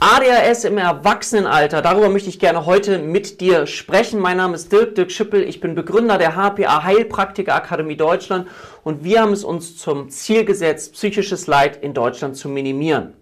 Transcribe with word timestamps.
ADHS 0.00 0.62
im 0.62 0.78
Erwachsenenalter, 0.78 1.82
darüber 1.82 2.08
möchte 2.08 2.28
ich 2.28 2.38
gerne 2.38 2.66
heute 2.66 3.00
mit 3.00 3.40
dir 3.40 3.66
sprechen. 3.66 4.20
Mein 4.20 4.36
Name 4.36 4.54
ist 4.54 4.70
Dirk, 4.70 4.94
Dirk 4.94 5.10
Schippel, 5.10 5.42
ich 5.42 5.60
bin 5.60 5.74
Begründer 5.74 6.18
der 6.18 6.36
HPA 6.36 6.84
Heilpraktiker 6.84 7.56
Akademie 7.56 7.96
Deutschland 7.96 8.46
und 8.84 9.02
wir 9.02 9.22
haben 9.22 9.32
es 9.32 9.42
uns 9.42 9.76
zum 9.76 10.08
Ziel 10.08 10.44
gesetzt, 10.44 10.92
psychisches 10.92 11.48
Leid 11.48 11.82
in 11.82 11.94
Deutschland 11.94 12.36
zu 12.36 12.48
minimieren. 12.48 13.14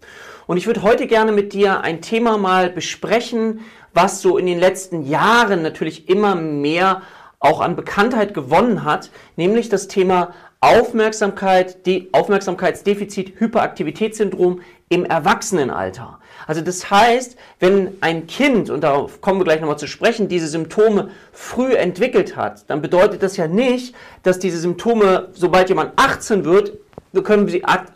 Und 0.46 0.58
ich 0.58 0.66
würde 0.66 0.82
heute 0.82 1.06
gerne 1.06 1.32
mit 1.32 1.54
dir 1.54 1.80
ein 1.80 2.02
Thema 2.02 2.36
mal 2.36 2.68
besprechen, 2.68 3.60
was 3.94 4.20
so 4.20 4.36
in 4.36 4.44
den 4.44 4.60
letzten 4.60 5.06
Jahren 5.06 5.62
natürlich 5.62 6.10
immer 6.10 6.34
mehr 6.34 7.00
auch 7.38 7.62
an 7.62 7.74
Bekanntheit 7.74 8.34
gewonnen 8.34 8.84
hat, 8.84 9.10
nämlich 9.36 9.70
das 9.70 9.88
Thema 9.88 10.34
Aufmerksamkeit, 10.60 11.86
die 11.86 12.10
Aufmerksamkeitsdefizit, 12.12 13.40
Hyperaktivitätssyndrom 13.40 14.60
im 14.90 15.06
Erwachsenenalter. 15.06 16.18
Also 16.46 16.60
das 16.60 16.90
heißt, 16.90 17.36
wenn 17.60 17.96
ein 18.00 18.26
Kind, 18.26 18.70
und 18.70 18.82
darauf 18.82 19.20
kommen 19.20 19.40
wir 19.40 19.44
gleich 19.44 19.60
nochmal 19.60 19.78
zu 19.78 19.86
sprechen, 19.86 20.28
diese 20.28 20.48
Symptome 20.48 21.10
früh 21.32 21.74
entwickelt 21.74 22.36
hat, 22.36 22.68
dann 22.68 22.82
bedeutet 22.82 23.22
das 23.22 23.36
ja 23.36 23.48
nicht, 23.48 23.94
dass 24.22 24.38
diese 24.38 24.58
Symptome, 24.58 25.28
sobald 25.32 25.68
jemand 25.68 25.92
18 25.96 26.44
wird, 26.44 26.78
wir 27.12 27.22
können 27.22 27.48
sie 27.48 27.64
ad 27.64 27.86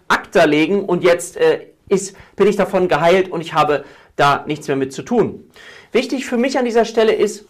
legen 0.46 0.84
und 0.84 1.04
jetzt 1.04 1.36
äh, 1.36 1.66
ist, 1.88 2.16
bin 2.36 2.46
ich 2.46 2.56
davon 2.56 2.88
geheilt 2.88 3.30
und 3.30 3.40
ich 3.40 3.52
habe 3.52 3.84
da 4.16 4.44
nichts 4.46 4.68
mehr 4.68 4.76
mit 4.76 4.92
zu 4.92 5.02
tun. 5.02 5.50
Wichtig 5.92 6.26
für 6.26 6.36
mich 6.36 6.58
an 6.58 6.64
dieser 6.64 6.84
Stelle 6.84 7.12
ist, 7.12 7.44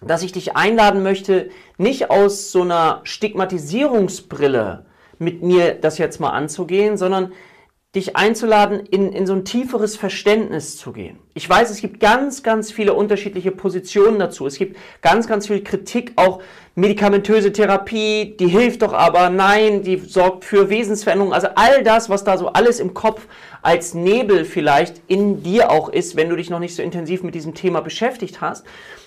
dass 0.00 0.22
ich 0.22 0.32
dich 0.32 0.56
einladen 0.56 1.02
möchte, 1.02 1.50
nicht 1.76 2.10
aus 2.10 2.52
so 2.52 2.62
einer 2.62 3.00
Stigmatisierungsbrille 3.04 4.84
mit 5.18 5.42
mir 5.42 5.74
das 5.74 5.98
jetzt 5.98 6.20
mal 6.20 6.30
anzugehen, 6.30 6.96
sondern 6.96 7.32
dich 7.94 8.14
einzuladen, 8.14 8.86
in, 8.86 9.12
in 9.12 9.26
so 9.26 9.32
ein 9.32 9.44
tieferes 9.44 9.96
Verständnis 9.96 10.76
zu 10.76 10.92
gehen. 10.92 11.18
Ich 11.34 11.48
weiß, 11.48 11.70
es 11.70 11.80
gibt 11.80 11.98
ganz, 11.98 12.44
ganz 12.44 12.70
viele 12.70 12.94
unterschiedliche 12.94 13.50
Positionen 13.50 14.20
dazu. 14.20 14.46
Es 14.46 14.58
gibt 14.58 14.76
ganz, 15.02 15.26
ganz 15.26 15.48
viel 15.48 15.64
Kritik, 15.64 16.12
auch 16.14 16.40
medikamentöse 16.76 17.52
Therapie, 17.52 18.36
die 18.38 18.46
hilft 18.46 18.82
doch 18.82 18.92
aber, 18.92 19.28
nein, 19.28 19.82
die 19.82 19.96
sorgt 19.96 20.44
für 20.44 20.70
Wesensveränderungen. 20.70 21.34
Also 21.34 21.48
all 21.56 21.82
das, 21.82 22.08
was 22.08 22.22
da 22.22 22.38
so 22.38 22.48
alles 22.48 22.78
im 22.78 22.94
Kopf 22.94 23.26
als 23.60 23.92
Nebel 23.92 24.44
vielleicht 24.44 25.02
in 25.08 25.42
dir 25.42 25.72
auch 25.72 25.88
ist, 25.88 26.14
wenn 26.14 26.28
du 26.28 26.36
dich 26.36 26.48
noch 26.48 26.60
nicht 26.60 26.76
so 26.76 26.84
intensiv 26.84 27.24
mit 27.24 27.34
diesem 27.34 27.54
Thema 27.54 27.80
beschäftigt 27.80 28.40
hast, 28.40 28.64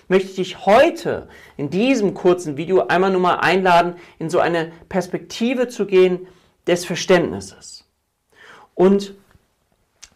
möchte 0.09 0.27
ich 0.27 0.35
dich 0.35 0.65
heute 0.65 1.29
in 1.55 1.69
diesem 1.69 2.13
kurzen 2.13 2.57
Video 2.57 2.85
einmal 2.87 3.11
nur 3.11 3.21
mal 3.21 3.35
einladen, 3.35 3.95
in 4.19 4.29
so 4.29 4.39
eine 4.39 4.73
Perspektive 4.89 5.69
zu 5.69 5.85
gehen 5.85 6.27
des 6.67 6.83
Verständnisses. 6.83 7.82
Und 8.75 9.13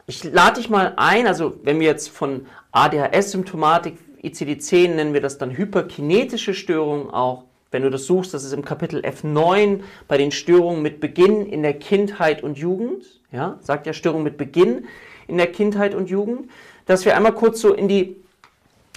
ich 0.05 0.23
lade 0.23 0.59
dich 0.59 0.69
mal 0.69 0.94
ein, 0.95 1.27
also 1.27 1.59
wenn 1.63 1.80
wir 1.80 1.88
jetzt 1.88 2.09
von 2.09 2.45
ADHS-Symptomatik, 2.72 3.97
ICD-10 4.23 4.95
nennen 4.95 5.14
wir 5.14 5.22
das 5.22 5.38
dann 5.38 5.55
hyperkinetische 5.55 6.53
Störungen 6.53 7.09
auch. 7.09 7.44
Wenn 7.72 7.83
du 7.83 7.89
das 7.89 8.05
suchst, 8.05 8.33
das 8.33 8.44
ist 8.44 8.53
im 8.53 8.64
Kapitel 8.64 9.02
F9 9.02 9.81
bei 10.08 10.17
den 10.17 10.31
Störungen 10.31 10.81
mit 10.81 11.02
Beginn 11.02 11.45
in 11.45 11.61
der 11.61 11.73
Kindheit 11.73 12.41
und 12.41 12.58
Jugend. 12.58 13.05
Ja, 13.31 13.58
sagt 13.61 13.86
ja 13.86 13.94
Störung 13.94 14.23
mit 14.23 14.38
Beginn 14.38 14.88
in 15.27 15.38
der 15.38 15.52
Kindheit 15.52 15.94
und 15.94 16.09
Jugend. 16.09 16.49
Dass 16.86 17.03
wir 17.03 17.16
einmal 17.17 17.33
kurz 17.33 17.59
so 17.59 17.73
in 17.73 17.89
die 17.89 18.16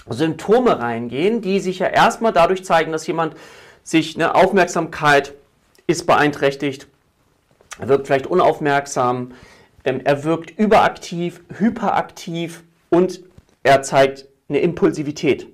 Symptome 0.09 0.79
reingehen, 0.79 1.41
die 1.41 1.59
sich 1.59 1.79
ja 1.79 1.87
erstmal 1.87 2.31
dadurch 2.31 2.63
zeigen, 2.63 2.93
dass 2.93 3.05
jemand 3.05 3.35
sich 3.83 4.15
eine 4.15 4.35
Aufmerksamkeit 4.35 5.33
ist 5.87 6.07
beeinträchtigt, 6.07 6.87
wirkt 7.79 8.07
vielleicht 8.07 8.27
unaufmerksam, 8.27 9.33
ähm, 9.85 10.01
er 10.03 10.23
wirkt 10.23 10.57
überaktiv, 10.57 11.41
hyperaktiv 11.57 12.63
und 12.89 13.21
er 13.63 13.81
zeigt 13.81 14.27
eine 14.49 14.59
Impulsivität. 14.59 15.47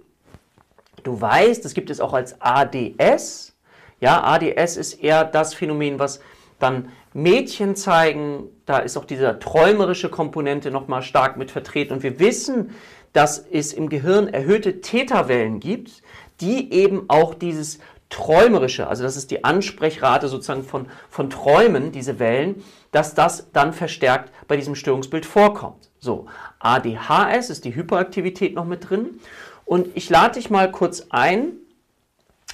Du 1.03 1.19
weißt, 1.19 1.63
das 1.63 1.73
gibt 1.73 1.89
es 1.89 2.01
auch 2.01 2.13
als 2.13 2.41
ADS. 2.41 3.55
Ja, 3.99 4.23
ADS 4.23 4.77
ist 4.77 4.93
eher 4.95 5.23
das 5.23 5.53
Phänomen, 5.53 5.99
was 5.99 6.19
dann 6.59 6.89
Mädchen 7.13 7.75
zeigen. 7.75 8.49
Da 8.65 8.79
ist 8.79 8.97
auch 8.97 9.05
diese 9.05 9.39
träumerische 9.39 10.09
Komponente 10.09 10.71
nochmal 10.71 11.01
stark 11.01 11.37
mit 11.37 11.51
vertreten. 11.51 11.93
Und 11.93 12.03
wir 12.03 12.19
wissen, 12.19 12.71
dass 13.13 13.39
es 13.39 13.73
im 13.73 13.89
Gehirn 13.89 14.27
erhöhte 14.27 14.81
Täterwellen 14.81 15.59
gibt, 15.59 16.03
die 16.41 16.71
eben 16.73 17.05
auch 17.07 17.33
dieses 17.33 17.79
träumerische, 18.09 18.87
also 18.87 19.03
das 19.03 19.17
ist 19.17 19.31
die 19.31 19.43
Ansprechrate 19.43 20.27
sozusagen 20.27 20.63
von, 20.63 20.87
von 21.09 21.29
Träumen, 21.29 21.91
diese 21.91 22.19
Wellen, 22.19 22.63
dass 22.91 23.15
das 23.15 23.51
dann 23.51 23.73
verstärkt 23.73 24.31
bei 24.47 24.55
diesem 24.55 24.75
Störungsbild 24.75 25.25
vorkommt. 25.25 25.89
So, 25.99 26.27
ADHS 26.59 27.49
ist 27.49 27.65
die 27.65 27.75
Hyperaktivität 27.75 28.55
noch 28.55 28.65
mit 28.65 28.89
drin. 28.89 29.19
Und 29.65 29.89
ich 29.95 30.09
lade 30.09 30.35
dich 30.35 30.49
mal 30.49 30.71
kurz 30.71 31.07
ein, 31.09 31.53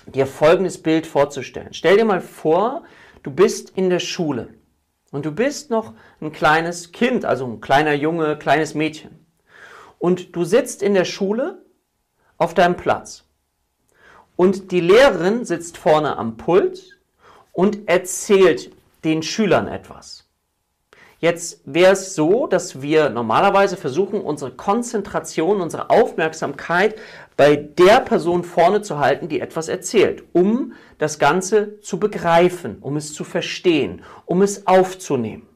dir 0.08 0.26
folgendes 0.26 0.82
Bild 0.82 1.06
vorzustellen. 1.06 1.74
Stell 1.74 1.98
dir 1.98 2.06
mal 2.06 2.22
vor, 2.22 2.84
du 3.22 3.32
bist 3.32 3.72
in 3.76 3.90
der 3.90 4.00
Schule 4.00 4.56
und 5.12 5.26
du 5.26 5.32
bist 5.32 5.70
noch 5.70 5.94
ein 6.20 6.32
kleines 6.32 6.92
Kind, 6.92 7.26
also 7.26 7.46
ein 7.46 7.62
kleiner 7.62 7.94
Junge, 7.94 8.38
kleines 8.38 8.74
Mädchen. 8.74 9.26
Und 10.00 10.36
du 10.36 10.44
sitzt 10.44 10.82
in 10.82 10.96
der 10.96 11.06
Schule 11.06 11.64
auf 12.38 12.54
deinem 12.54 12.76
Platz. 12.76 13.23
Und 14.36 14.72
die 14.72 14.82
Lehrerin 14.82 15.46
sitzt 15.46 15.78
vorne 15.78 16.18
am 16.18 16.38
Pult 16.38 17.00
und 17.52 17.88
erzählt 17.88 18.72
den 19.04 19.22
Schülern 19.24 19.68
etwas. 19.68 20.24
Jetzt 21.20 21.62
wäre 21.64 21.94
es 21.94 22.16
so, 22.16 22.48
dass 22.48 22.82
wir 22.82 23.10
normalerweise 23.10 23.78
versuchen, 23.78 24.20
unsere 24.20 24.52
Konzentration, 24.52 25.62
unsere 25.62 25.90
Aufmerksamkeit 25.90 26.96
bei 27.38 27.56
der 27.56 28.02
Person 28.02 28.44
vorne 28.44 28.82
zu 28.82 29.00
halten, 29.00 29.30
die 29.30 29.40
etwas 29.40 29.70
erzählt, 29.70 30.24
um 30.34 30.74
das 30.98 31.20
Ganze 31.20 31.80
zu 31.80 31.98
begreifen, 31.98 32.80
um 32.82 32.98
es 32.98 33.14
zu 33.14 33.24
verstehen, 33.24 34.02
um 34.26 34.42
es 34.42 34.68
aufzunehmen. 34.68 35.48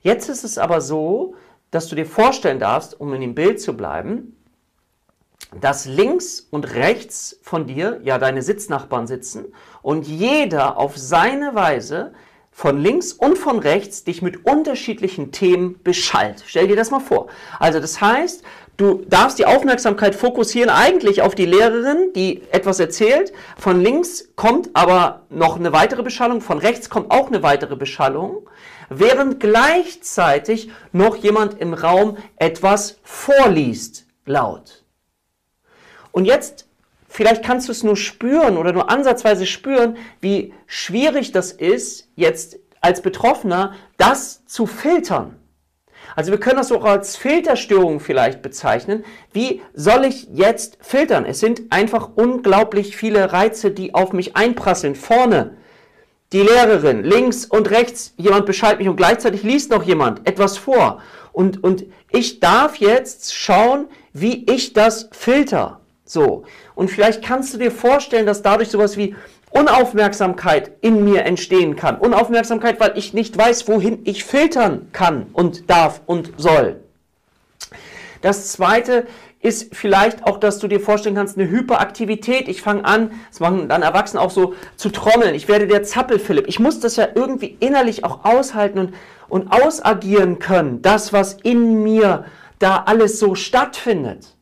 Jetzt 0.00 0.30
ist 0.30 0.42
es 0.42 0.56
aber 0.56 0.80
so, 0.80 1.34
dass 1.70 1.88
du 1.88 1.94
dir 1.94 2.06
vorstellen 2.06 2.58
darfst, 2.58 2.98
um 2.98 3.12
in 3.12 3.20
dem 3.20 3.34
Bild 3.34 3.60
zu 3.60 3.76
bleiben, 3.76 4.36
dass 5.60 5.86
links 5.86 6.46
und 6.50 6.74
rechts 6.74 7.38
von 7.42 7.66
dir 7.66 8.00
ja 8.04 8.18
deine 8.18 8.42
Sitznachbarn 8.42 9.06
sitzen 9.06 9.46
und 9.82 10.06
jeder 10.06 10.78
auf 10.78 10.96
seine 10.96 11.54
Weise 11.54 12.12
von 12.52 12.78
links 12.78 13.12
und 13.12 13.38
von 13.38 13.58
rechts 13.58 14.04
dich 14.04 14.20
mit 14.20 14.44
unterschiedlichen 14.44 15.32
Themen 15.32 15.80
beschallt. 15.82 16.44
Stell 16.46 16.68
dir 16.68 16.76
das 16.76 16.90
mal 16.90 17.00
vor. 17.00 17.28
Also 17.58 17.80
das 17.80 18.00
heißt, 18.00 18.44
du 18.76 19.04
darfst 19.08 19.38
die 19.38 19.46
Aufmerksamkeit 19.46 20.14
fokussieren 20.14 20.68
eigentlich 20.68 21.22
auf 21.22 21.34
die 21.34 21.46
Lehrerin, 21.46 22.12
die 22.14 22.42
etwas 22.50 22.78
erzählt. 22.78 23.32
Von 23.56 23.80
links 23.80 24.28
kommt 24.36 24.70
aber 24.74 25.22
noch 25.30 25.56
eine 25.56 25.72
weitere 25.72 26.02
Beschallung, 26.02 26.42
von 26.42 26.58
rechts 26.58 26.90
kommt 26.90 27.10
auch 27.10 27.28
eine 27.28 27.42
weitere 27.42 27.74
Beschallung, 27.74 28.48
während 28.90 29.40
gleichzeitig 29.40 30.70
noch 30.92 31.16
jemand 31.16 31.58
im 31.58 31.72
Raum 31.72 32.18
etwas 32.36 32.98
vorliest, 33.02 34.06
laut. 34.26 34.81
Und 36.12 36.24
jetzt, 36.24 36.68
vielleicht 37.08 37.42
kannst 37.42 37.68
du 37.68 37.72
es 37.72 37.82
nur 37.82 37.96
spüren 37.96 38.56
oder 38.56 38.72
nur 38.72 38.90
ansatzweise 38.90 39.46
spüren, 39.46 39.96
wie 40.20 40.54
schwierig 40.66 41.32
das 41.32 41.52
ist, 41.52 42.08
jetzt 42.14 42.58
als 42.80 43.02
Betroffener 43.02 43.74
das 43.96 44.46
zu 44.46 44.66
filtern. 44.66 45.36
Also 46.14 46.30
wir 46.30 46.40
können 46.40 46.56
das 46.56 46.72
auch 46.72 46.84
als 46.84 47.16
Filterstörung 47.16 48.00
vielleicht 48.00 48.42
bezeichnen. 48.42 49.04
Wie 49.32 49.62
soll 49.72 50.04
ich 50.04 50.28
jetzt 50.32 50.78
filtern? 50.80 51.24
Es 51.24 51.40
sind 51.40 51.62
einfach 51.70 52.10
unglaublich 52.16 52.96
viele 52.96 53.32
Reize, 53.32 53.70
die 53.70 53.94
auf 53.94 54.12
mich 54.12 54.36
einprasseln. 54.36 54.94
Vorne 54.94 55.56
die 56.32 56.40
Lehrerin, 56.40 57.04
links 57.04 57.44
und 57.44 57.70
rechts 57.70 58.14
jemand 58.16 58.46
bescheidet 58.46 58.78
mich 58.78 58.88
und 58.88 58.96
gleichzeitig 58.96 59.42
liest 59.42 59.70
noch 59.70 59.82
jemand 59.82 60.26
etwas 60.26 60.56
vor. 60.56 61.00
Und, 61.32 61.62
und 61.62 61.84
ich 62.10 62.40
darf 62.40 62.76
jetzt 62.76 63.34
schauen, 63.34 63.86
wie 64.12 64.44
ich 64.50 64.72
das 64.72 65.10
filter. 65.12 65.81
So. 66.12 66.44
Und 66.74 66.90
vielleicht 66.90 67.24
kannst 67.24 67.54
du 67.54 67.58
dir 67.58 67.70
vorstellen, 67.70 68.26
dass 68.26 68.42
dadurch 68.42 68.68
sowas 68.68 68.98
wie 68.98 69.16
Unaufmerksamkeit 69.50 70.72
in 70.82 71.04
mir 71.04 71.24
entstehen 71.24 71.74
kann. 71.74 71.96
Unaufmerksamkeit, 71.96 72.78
weil 72.80 72.92
ich 72.96 73.14
nicht 73.14 73.36
weiß, 73.36 73.66
wohin 73.66 74.00
ich 74.04 74.24
filtern 74.24 74.88
kann 74.92 75.26
und 75.32 75.70
darf 75.70 76.02
und 76.04 76.32
soll. 76.36 76.80
Das 78.20 78.52
zweite 78.52 79.06
ist 79.40 79.74
vielleicht 79.74 80.26
auch, 80.26 80.38
dass 80.38 80.58
du 80.58 80.68
dir 80.68 80.80
vorstellen 80.80 81.14
kannst, 81.14 81.38
eine 81.38 81.48
Hyperaktivität. 81.48 82.46
Ich 82.46 82.60
fange 82.60 82.84
an, 82.84 83.10
das 83.30 83.40
machen 83.40 83.68
dann 83.70 83.80
Erwachsene 83.80 84.20
auch 84.20 84.30
so, 84.30 84.54
zu 84.76 84.90
trommeln. 84.90 85.34
Ich 85.34 85.48
werde 85.48 85.66
der 85.66 85.82
Zappelphilipp. 85.82 86.46
Ich 86.46 86.60
muss 86.60 86.78
das 86.78 86.96
ja 86.96 87.08
irgendwie 87.14 87.56
innerlich 87.58 88.04
auch 88.04 88.24
aushalten 88.26 88.78
und, 88.78 88.94
und 89.30 89.50
ausagieren 89.50 90.38
können. 90.38 90.82
Das, 90.82 91.14
was 91.14 91.38
in 91.42 91.82
mir 91.82 92.26
da 92.58 92.84
alles 92.86 93.18
so 93.18 93.34
stattfindet. 93.34 94.36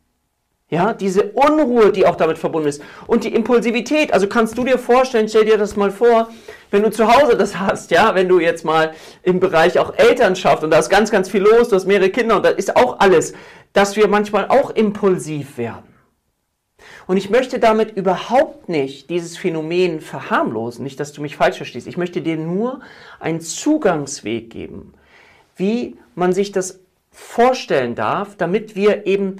Ja, 0.71 0.93
diese 0.95 1.33
Unruhe, 1.33 1.91
die 1.91 2.07
auch 2.07 2.15
damit 2.15 2.39
verbunden 2.39 2.69
ist. 2.69 2.81
Und 3.09 3.25
die 3.25 3.35
Impulsivität. 3.35 4.15
Also 4.15 4.29
kannst 4.29 4.57
du 4.57 4.65
dir 4.65 4.79
vorstellen, 4.79 5.29
stell 5.29 5.45
dir 5.45 5.59
das 5.59 5.75
mal 5.75 5.91
vor, 5.91 6.29
wenn 6.71 6.85
du 6.85 6.91
zu 6.93 7.13
Hause 7.13 7.37
das 7.37 7.59
hast, 7.59 7.91
ja, 7.91 8.15
wenn 8.15 8.29
du 8.29 8.39
jetzt 8.39 8.65
mal 8.65 8.95
im 9.25 9.41
Bereich 9.41 9.81
auch 9.81 9.93
Elternschaft 9.97 10.63
und 10.63 10.71
da 10.71 10.79
ist 10.79 10.89
ganz, 10.89 11.11
ganz 11.11 11.29
viel 11.29 11.43
los, 11.43 11.69
du 11.69 11.75
hast 11.75 11.87
mehrere 11.87 12.11
Kinder 12.11 12.37
und 12.37 12.45
da 12.45 12.51
ist 12.51 12.77
auch 12.77 13.01
alles, 13.01 13.33
dass 13.73 13.97
wir 13.97 14.07
manchmal 14.07 14.47
auch 14.47 14.71
impulsiv 14.71 15.59
werden. 15.59 15.91
Und 17.09 17.17
ich 17.17 17.31
möchte 17.31 17.59
damit 17.59 17.97
überhaupt 17.97 18.69
nicht 18.69 19.11
dieses 19.11 19.37
Phänomen 19.37 20.01
verharmlosen, 20.01 20.85
nicht, 20.85 21.01
dass 21.01 21.13
du 21.13 21.21
mich 21.21 21.35
falsch 21.35 21.57
verstehst. 21.57 21.89
Ich 21.89 21.97
möchte 21.97 22.23
dir 22.23 22.37
nur 22.37 22.81
einen 23.19 23.41
Zugangsweg 23.41 24.51
geben, 24.51 24.95
wie 25.57 25.97
man 26.15 26.33
sich 26.33 26.53
das 26.53 26.79
vorstellen 27.11 27.97
darf, 27.97 28.37
damit 28.37 28.77
wir 28.77 29.07
eben 29.07 29.39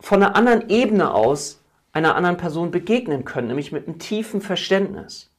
von 0.00 0.22
einer 0.22 0.36
anderen 0.36 0.68
Ebene 0.68 1.12
aus 1.12 1.60
einer 1.92 2.14
anderen 2.14 2.36
Person 2.36 2.70
begegnen 2.70 3.24
können, 3.24 3.48
nämlich 3.48 3.72
mit 3.72 3.86
einem 3.86 3.98
tiefen 3.98 4.40
Verständnis. 4.40 5.30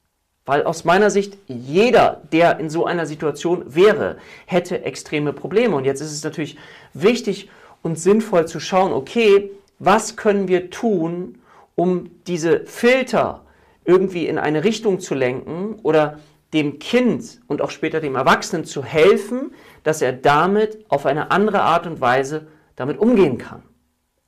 Weil 0.44 0.64
aus 0.64 0.84
meiner 0.84 1.10
Sicht 1.10 1.36
jeder, 1.46 2.22
der 2.32 2.58
in 2.58 2.70
so 2.70 2.86
einer 2.86 3.06
Situation 3.06 3.74
wäre, 3.74 4.16
hätte 4.46 4.82
extreme 4.82 5.32
Probleme. 5.32 5.76
Und 5.76 5.84
jetzt 5.84 6.00
ist 6.00 6.12
es 6.12 6.24
natürlich 6.24 6.56
wichtig 6.94 7.50
und 7.82 7.98
sinnvoll 7.98 8.48
zu 8.48 8.58
schauen, 8.58 8.92
okay, 8.92 9.50
was 9.78 10.16
können 10.16 10.48
wir 10.48 10.70
tun, 10.70 11.38
um 11.74 12.10
diese 12.26 12.64
Filter 12.64 13.44
irgendwie 13.84 14.26
in 14.26 14.38
eine 14.38 14.64
Richtung 14.64 15.00
zu 15.00 15.14
lenken 15.14 15.76
oder 15.82 16.18
dem 16.52 16.78
Kind 16.78 17.40
und 17.46 17.60
auch 17.60 17.70
später 17.70 18.00
dem 18.00 18.16
Erwachsenen 18.16 18.64
zu 18.64 18.82
helfen, 18.82 19.52
dass 19.82 20.02
er 20.02 20.12
damit 20.12 20.84
auf 20.88 21.06
eine 21.06 21.30
andere 21.30 21.60
Art 21.60 21.86
und 21.86 22.00
Weise 22.00 22.46
damit 22.74 22.98
umgehen 22.98 23.38
kann. 23.38 23.62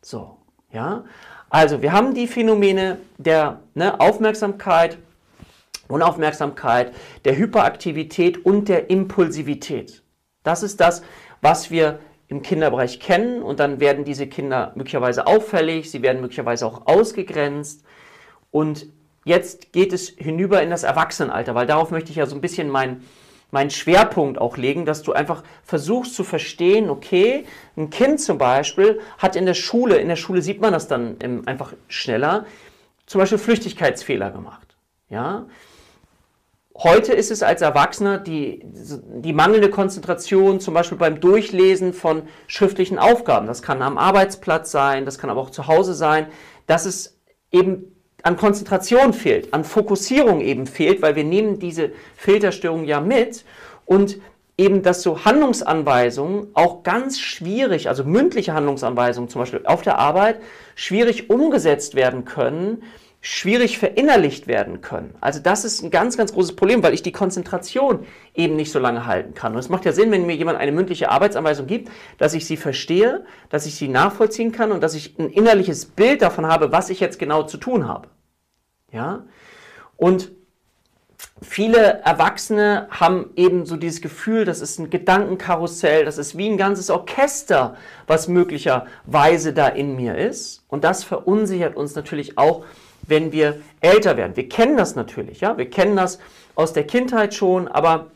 So, 0.02 0.38
ja. 0.72 1.04
Also, 1.48 1.82
wir 1.82 1.92
haben 1.92 2.14
die 2.14 2.26
Phänomene 2.26 2.98
der 3.18 3.60
ne, 3.74 4.00
Aufmerksamkeit, 4.00 4.98
Unaufmerksamkeit, 5.88 6.94
der 7.24 7.36
Hyperaktivität 7.36 8.44
und 8.44 8.68
der 8.68 8.88
Impulsivität. 8.88 10.02
Das 10.42 10.62
ist 10.62 10.80
das, 10.80 11.02
was 11.40 11.70
wir 11.70 11.98
im 12.28 12.42
Kinderbereich 12.42 13.00
kennen 13.00 13.42
und 13.42 13.58
dann 13.58 13.80
werden 13.80 14.04
diese 14.04 14.28
Kinder 14.28 14.72
möglicherweise 14.76 15.26
auffällig, 15.26 15.90
sie 15.90 16.00
werden 16.02 16.20
möglicherweise 16.20 16.64
auch 16.64 16.86
ausgegrenzt 16.86 17.84
und 18.52 18.86
jetzt 19.24 19.72
geht 19.72 19.92
es 19.92 20.10
hinüber 20.10 20.62
in 20.62 20.70
das 20.70 20.84
Erwachsenenalter, 20.84 21.56
weil 21.56 21.66
darauf 21.66 21.90
möchte 21.90 22.10
ich 22.10 22.16
ja 22.16 22.26
so 22.26 22.36
ein 22.36 22.40
bisschen 22.40 22.68
meinen 22.68 23.04
meinen 23.50 23.70
Schwerpunkt 23.70 24.38
auch 24.38 24.56
legen, 24.56 24.84
dass 24.84 25.02
du 25.02 25.12
einfach 25.12 25.42
versuchst 25.64 26.14
zu 26.14 26.24
verstehen, 26.24 26.90
okay, 26.90 27.44
ein 27.76 27.90
Kind 27.90 28.20
zum 28.20 28.38
Beispiel 28.38 29.00
hat 29.18 29.36
in 29.36 29.46
der 29.46 29.54
Schule, 29.54 29.96
in 29.96 30.08
der 30.08 30.16
Schule 30.16 30.42
sieht 30.42 30.60
man 30.60 30.72
das 30.72 30.88
dann 30.88 31.16
einfach 31.46 31.74
schneller, 31.88 32.46
zum 33.06 33.20
Beispiel 33.20 33.38
Flüchtigkeitsfehler 33.38 34.30
gemacht. 34.30 34.76
Ja? 35.08 35.46
Heute 36.76 37.12
ist 37.12 37.30
es 37.30 37.42
als 37.42 37.60
Erwachsener 37.60 38.18
die, 38.18 38.62
die 38.64 39.32
mangelnde 39.32 39.68
Konzentration, 39.68 40.60
zum 40.60 40.72
Beispiel 40.72 40.96
beim 40.96 41.20
Durchlesen 41.20 41.92
von 41.92 42.22
schriftlichen 42.46 42.98
Aufgaben. 42.98 43.46
Das 43.46 43.60
kann 43.60 43.82
am 43.82 43.98
Arbeitsplatz 43.98 44.70
sein, 44.70 45.04
das 45.04 45.18
kann 45.18 45.28
aber 45.28 45.40
auch 45.40 45.50
zu 45.50 45.66
Hause 45.66 45.92
sein, 45.92 46.28
dass 46.66 46.86
es 46.86 47.18
eben 47.50 47.99
an 48.22 48.36
Konzentration 48.36 49.12
fehlt, 49.12 49.52
an 49.54 49.64
Fokussierung 49.64 50.40
eben 50.40 50.66
fehlt, 50.66 51.02
weil 51.02 51.16
wir 51.16 51.24
nehmen 51.24 51.58
diese 51.58 51.90
Filterstörung 52.16 52.84
ja 52.84 53.00
mit 53.00 53.44
und 53.86 54.18
eben, 54.58 54.82
dass 54.82 55.02
so 55.02 55.24
Handlungsanweisungen 55.24 56.48
auch 56.54 56.82
ganz 56.82 57.18
schwierig, 57.18 57.88
also 57.88 58.04
mündliche 58.04 58.52
Handlungsanweisungen 58.52 59.30
zum 59.30 59.40
Beispiel 59.40 59.62
auf 59.64 59.82
der 59.82 59.98
Arbeit, 59.98 60.40
schwierig 60.74 61.30
umgesetzt 61.30 61.94
werden 61.94 62.26
können, 62.26 62.82
schwierig 63.22 63.78
verinnerlicht 63.78 64.46
werden 64.46 64.80
können. 64.80 65.14
Also 65.20 65.40
das 65.40 65.64
ist 65.64 65.82
ein 65.82 65.90
ganz, 65.90 66.16
ganz 66.16 66.32
großes 66.32 66.56
Problem, 66.56 66.82
weil 66.82 66.94
ich 66.94 67.02
die 67.02 67.12
Konzentration 67.12 68.06
eben 68.34 68.56
nicht 68.56 68.72
so 68.72 68.78
lange 68.78 69.04
halten 69.04 69.34
kann. 69.34 69.52
Und 69.52 69.58
es 69.58 69.68
macht 69.68 69.84
ja 69.84 69.92
Sinn, 69.92 70.10
wenn 70.10 70.24
mir 70.24 70.36
jemand 70.36 70.58
eine 70.58 70.72
mündliche 70.72 71.10
Arbeitsanweisung 71.10 71.66
gibt, 71.66 71.90
dass 72.16 72.32
ich 72.32 72.46
sie 72.46 72.56
verstehe, 72.56 73.24
dass 73.50 73.66
ich 73.66 73.74
sie 73.74 73.88
nachvollziehen 73.88 74.52
kann 74.52 74.72
und 74.72 74.82
dass 74.82 74.94
ich 74.94 75.18
ein 75.18 75.28
innerliches 75.28 75.84
Bild 75.84 76.22
davon 76.22 76.46
habe, 76.46 76.72
was 76.72 76.88
ich 76.88 76.98
jetzt 76.98 77.18
genau 77.18 77.42
zu 77.42 77.58
tun 77.58 77.86
habe. 77.86 78.08
Ja? 78.90 79.26
Und 79.96 80.32
viele 81.42 82.00
Erwachsene 82.00 82.88
haben 82.88 83.32
eben 83.36 83.66
so 83.66 83.76
dieses 83.76 84.00
Gefühl, 84.00 84.46
das 84.46 84.62
ist 84.62 84.78
ein 84.78 84.88
Gedankenkarussell, 84.88 86.06
das 86.06 86.16
ist 86.16 86.38
wie 86.38 86.48
ein 86.48 86.56
ganzes 86.56 86.88
Orchester, 86.88 87.76
was 88.06 88.28
möglicherweise 88.28 89.52
da 89.52 89.68
in 89.68 89.94
mir 89.94 90.16
ist. 90.16 90.64
Und 90.68 90.84
das 90.84 91.04
verunsichert 91.04 91.76
uns 91.76 91.94
natürlich 91.94 92.38
auch 92.38 92.64
wenn 93.06 93.32
wir 93.32 93.60
älter 93.80 94.16
werden. 94.16 94.36
Wir 94.36 94.48
kennen 94.48 94.76
das 94.76 94.94
natürlich, 94.96 95.40
ja, 95.40 95.56
wir 95.58 95.68
kennen 95.68 95.96
das 95.96 96.18
aus 96.54 96.72
der 96.72 96.86
Kindheit 96.86 97.34
schon, 97.34 97.68
aber 97.68 98.06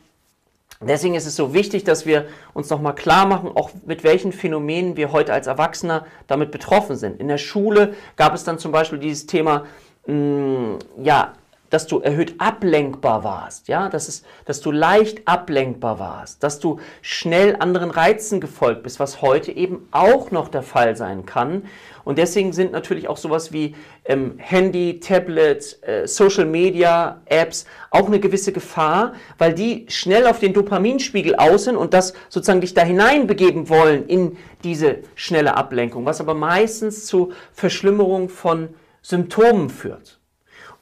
deswegen 0.81 1.15
ist 1.15 1.25
es 1.25 1.35
so 1.35 1.53
wichtig, 1.53 1.83
dass 1.83 2.05
wir 2.05 2.25
uns 2.53 2.69
nochmal 2.69 2.95
klar 2.95 3.25
machen, 3.25 3.51
auch 3.55 3.71
mit 3.85 4.03
welchen 4.03 4.31
Phänomenen 4.31 4.97
wir 4.97 5.11
heute 5.11 5.33
als 5.33 5.47
Erwachsener 5.47 6.05
damit 6.27 6.51
betroffen 6.51 6.95
sind. 6.95 7.19
In 7.19 7.27
der 7.27 7.37
Schule 7.37 7.95
gab 8.15 8.33
es 8.33 8.43
dann 8.43 8.59
zum 8.59 8.71
Beispiel 8.71 8.99
dieses 8.99 9.25
Thema, 9.25 9.65
mh, 10.05 10.13
mm, 10.13 10.79
ja, 11.03 11.33
dass 11.69 11.87
du 11.87 11.99
erhöht 11.99 12.35
ablenkbar 12.37 13.23
warst, 13.23 13.67
ja, 13.67 13.89
dass, 13.89 14.07
es, 14.07 14.23
dass 14.45 14.61
du 14.61 14.71
leicht 14.71 15.27
ablenkbar 15.27 15.99
warst, 15.99 16.43
dass 16.43 16.59
du 16.59 16.79
schnell 17.01 17.55
anderen 17.59 17.91
Reizen 17.91 18.39
gefolgt 18.39 18.83
bist, 18.83 18.99
was 18.99 19.21
heute 19.21 19.51
eben 19.51 19.87
auch 19.91 20.31
noch 20.31 20.47
der 20.47 20.63
Fall 20.63 20.95
sein 20.95 21.25
kann. 21.25 21.63
Und 22.03 22.19
deswegen 22.19 22.53
sind 22.53 22.71
natürlich 22.71 23.07
auch 23.07 23.17
sowas 23.17 23.51
wie 23.51 23.75
ähm, 24.05 24.35
Handy, 24.37 24.99
Tablet, 24.99 25.79
äh, 25.81 26.07
Social 26.07 26.45
Media, 26.45 27.21
Apps 27.25 27.65
auch 27.89 28.05
eine 28.05 28.19
gewisse 28.19 28.51
Gefahr, 28.51 29.13
weil 29.39 29.53
die 29.53 29.87
schnell 29.89 30.27
auf 30.27 30.39
den 30.39 30.53
Dopaminspiegel 30.53 31.35
aus 31.35 31.63
sind 31.63 31.77
und 31.77 31.95
das 31.95 32.13
sozusagen 32.29 32.61
dich 32.61 32.75
da 32.75 32.83
hineinbegeben 32.83 33.69
wollen 33.69 34.05
in 34.07 34.37
diese 34.63 34.99
schnelle 35.15 35.57
Ablenkung, 35.57 36.05
was 36.05 36.21
aber 36.21 36.35
meistens 36.35 37.07
zu 37.07 37.31
Verschlimmerung 37.53 38.29
von 38.29 38.69
Symptomen 39.01 39.69
führt. 39.69 40.19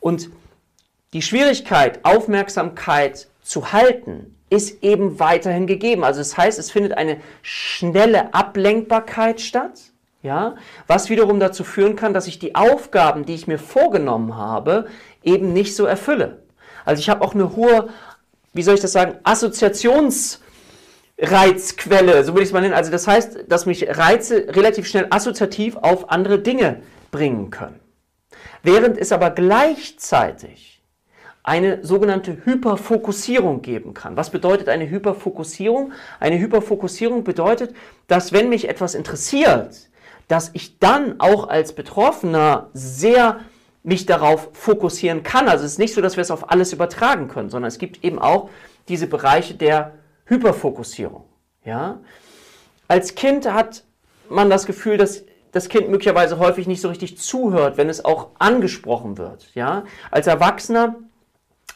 Und 0.02 0.30
die 1.14 1.22
Schwierigkeit, 1.22 2.04
Aufmerksamkeit 2.04 3.28
zu 3.42 3.72
halten, 3.72 4.36
ist 4.50 4.84
eben 4.84 5.20
weiterhin 5.20 5.68
gegeben. 5.68 6.04
Also 6.04 6.20
das 6.20 6.38
heißt, 6.38 6.60
es 6.60 6.72
findet 6.72 6.98
eine 6.98 7.22
schnelle 7.42 8.34
Ablenkbarkeit 8.34 9.40
statt, 9.42 9.80
ja, 10.22 10.56
was 10.88 11.10
wiederum 11.10 11.40
dazu 11.40 11.64
führen 11.64 11.96
kann, 11.96 12.14
dass 12.14 12.28
ich 12.28 12.40
die 12.40 12.56
Aufgaben, 12.56 13.26
die 13.26 13.36
ich 13.36 13.48
mir 13.48 13.60
vorgenommen 13.60 14.36
habe, 14.36 14.88
eben 15.24 15.54
nicht 15.54 15.76
so 15.76 15.86
erfülle. 15.86 16.44
Also 16.86 17.00
ich 17.00 17.10
habe 17.10 17.24
auch 17.24 17.34
eine 17.34 17.56
hohe, 17.56 17.90
wie 18.54 18.64
soll 18.64 18.76
ich 18.76 18.82
das 18.82 18.92
sagen, 18.92 19.16
Assoziationsreizquelle, 19.24 22.24
so 22.24 22.34
würde 22.34 22.44
ich 22.44 22.50
es 22.50 22.54
mal 22.54 22.62
nennen. 22.62 22.74
Also 22.74 22.92
das 22.92 23.08
heißt, 23.08 23.46
dass 23.50 23.66
mich 23.66 23.88
Reize 23.90 24.48
relativ 24.50 24.88
schnell 24.88 25.08
assoziativ 25.10 25.78
auf 25.78 26.10
andere 26.10 26.40
Dinge 26.40 26.84
bringen 27.12 27.50
können. 27.50 27.80
Während 28.62 28.98
es 28.98 29.12
aber 29.12 29.32
gleichzeitig 29.32 30.73
eine 31.44 31.84
sogenannte 31.86 32.46
Hyperfokussierung 32.46 33.62
geben 33.62 33.94
kann. 33.94 34.16
Was 34.16 34.30
bedeutet 34.30 34.70
eine 34.70 34.90
Hyperfokussierung? 34.90 35.92
Eine 36.22 36.40
Hyperfokussierung 36.40 37.26
bedeutet, 37.26 37.76
dass 38.08 38.32
wenn 38.32 38.48
mich 38.48 38.70
etwas 38.70 38.96
interessiert, 38.96 39.90
dass 40.30 40.52
ich 40.54 40.80
dann 40.80 41.20
auch 41.20 41.50
als 41.50 41.74
Betroffener 41.74 42.70
sehr 42.74 43.42
mich 43.84 44.06
darauf 44.06 44.50
fokussieren 44.54 45.24
kann. 45.24 45.50
Also 45.50 45.66
es 45.66 45.74
ist 45.74 45.80
nicht 45.80 45.94
so, 45.94 46.02
dass 46.02 46.16
wir 46.16 46.22
es 46.22 46.32
auf 46.32 46.50
alles 46.50 46.72
übertragen 46.72 47.28
können, 47.28 47.50
sondern 47.50 47.68
es 47.68 47.78
gibt 47.78 48.06
eben 48.06 48.20
auch 48.20 48.50
diese 48.88 49.08
Bereiche 49.08 49.56
der 49.56 49.96
Hyperfokussierung. 50.26 51.26
Ja? 51.66 52.00
Als 52.88 53.16
Kind 53.16 53.52
hat 53.52 53.84
man 54.30 54.50
das 54.50 54.66
Gefühl, 54.66 54.96
dass 54.98 55.26
das 55.52 55.68
Kind 55.68 55.90
möglicherweise 55.90 56.40
häufig 56.40 56.68
nicht 56.68 56.82
so 56.82 56.88
richtig 56.88 57.18
zuhört, 57.18 57.76
wenn 57.76 57.90
es 57.90 58.06
auch 58.06 58.30
angesprochen 58.40 59.18
wird. 59.18 59.54
Ja? 59.54 59.84
Als 60.10 60.28
Erwachsener 60.28 60.96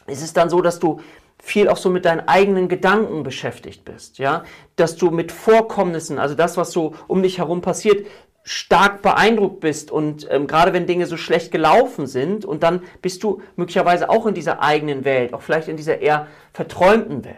ist 0.08 0.22
es 0.22 0.32
dann 0.32 0.50
so, 0.50 0.60
dass 0.60 0.78
du 0.78 1.00
viel 1.40 1.68
auch 1.68 1.76
so 1.76 1.90
mit 1.90 2.04
deinen 2.04 2.26
eigenen 2.26 2.68
Gedanken 2.68 3.22
beschäftigt 3.22 3.84
bist, 3.84 4.18
ja, 4.18 4.42
dass 4.76 4.96
du 4.96 5.10
mit 5.10 5.30
Vorkommnissen, 5.30 6.18
also 6.18 6.34
das, 6.34 6.56
was 6.56 6.72
so 6.72 6.94
um 7.06 7.22
dich 7.22 7.38
herum 7.38 7.60
passiert, 7.60 8.06
stark 8.42 9.02
beeindruckt 9.02 9.60
bist 9.60 9.90
und 9.90 10.26
ähm, 10.30 10.46
gerade 10.46 10.72
wenn 10.72 10.86
Dinge 10.86 11.06
so 11.06 11.16
schlecht 11.16 11.52
gelaufen 11.52 12.06
sind 12.06 12.44
und 12.44 12.62
dann 12.62 12.82
bist 13.02 13.22
du 13.22 13.42
möglicherweise 13.56 14.08
auch 14.08 14.26
in 14.26 14.34
dieser 14.34 14.62
eigenen 14.62 15.04
Welt, 15.04 15.34
auch 15.34 15.42
vielleicht 15.42 15.68
in 15.68 15.76
dieser 15.76 16.00
eher 16.00 16.26
verträumten 16.52 17.24
Welt. 17.24 17.36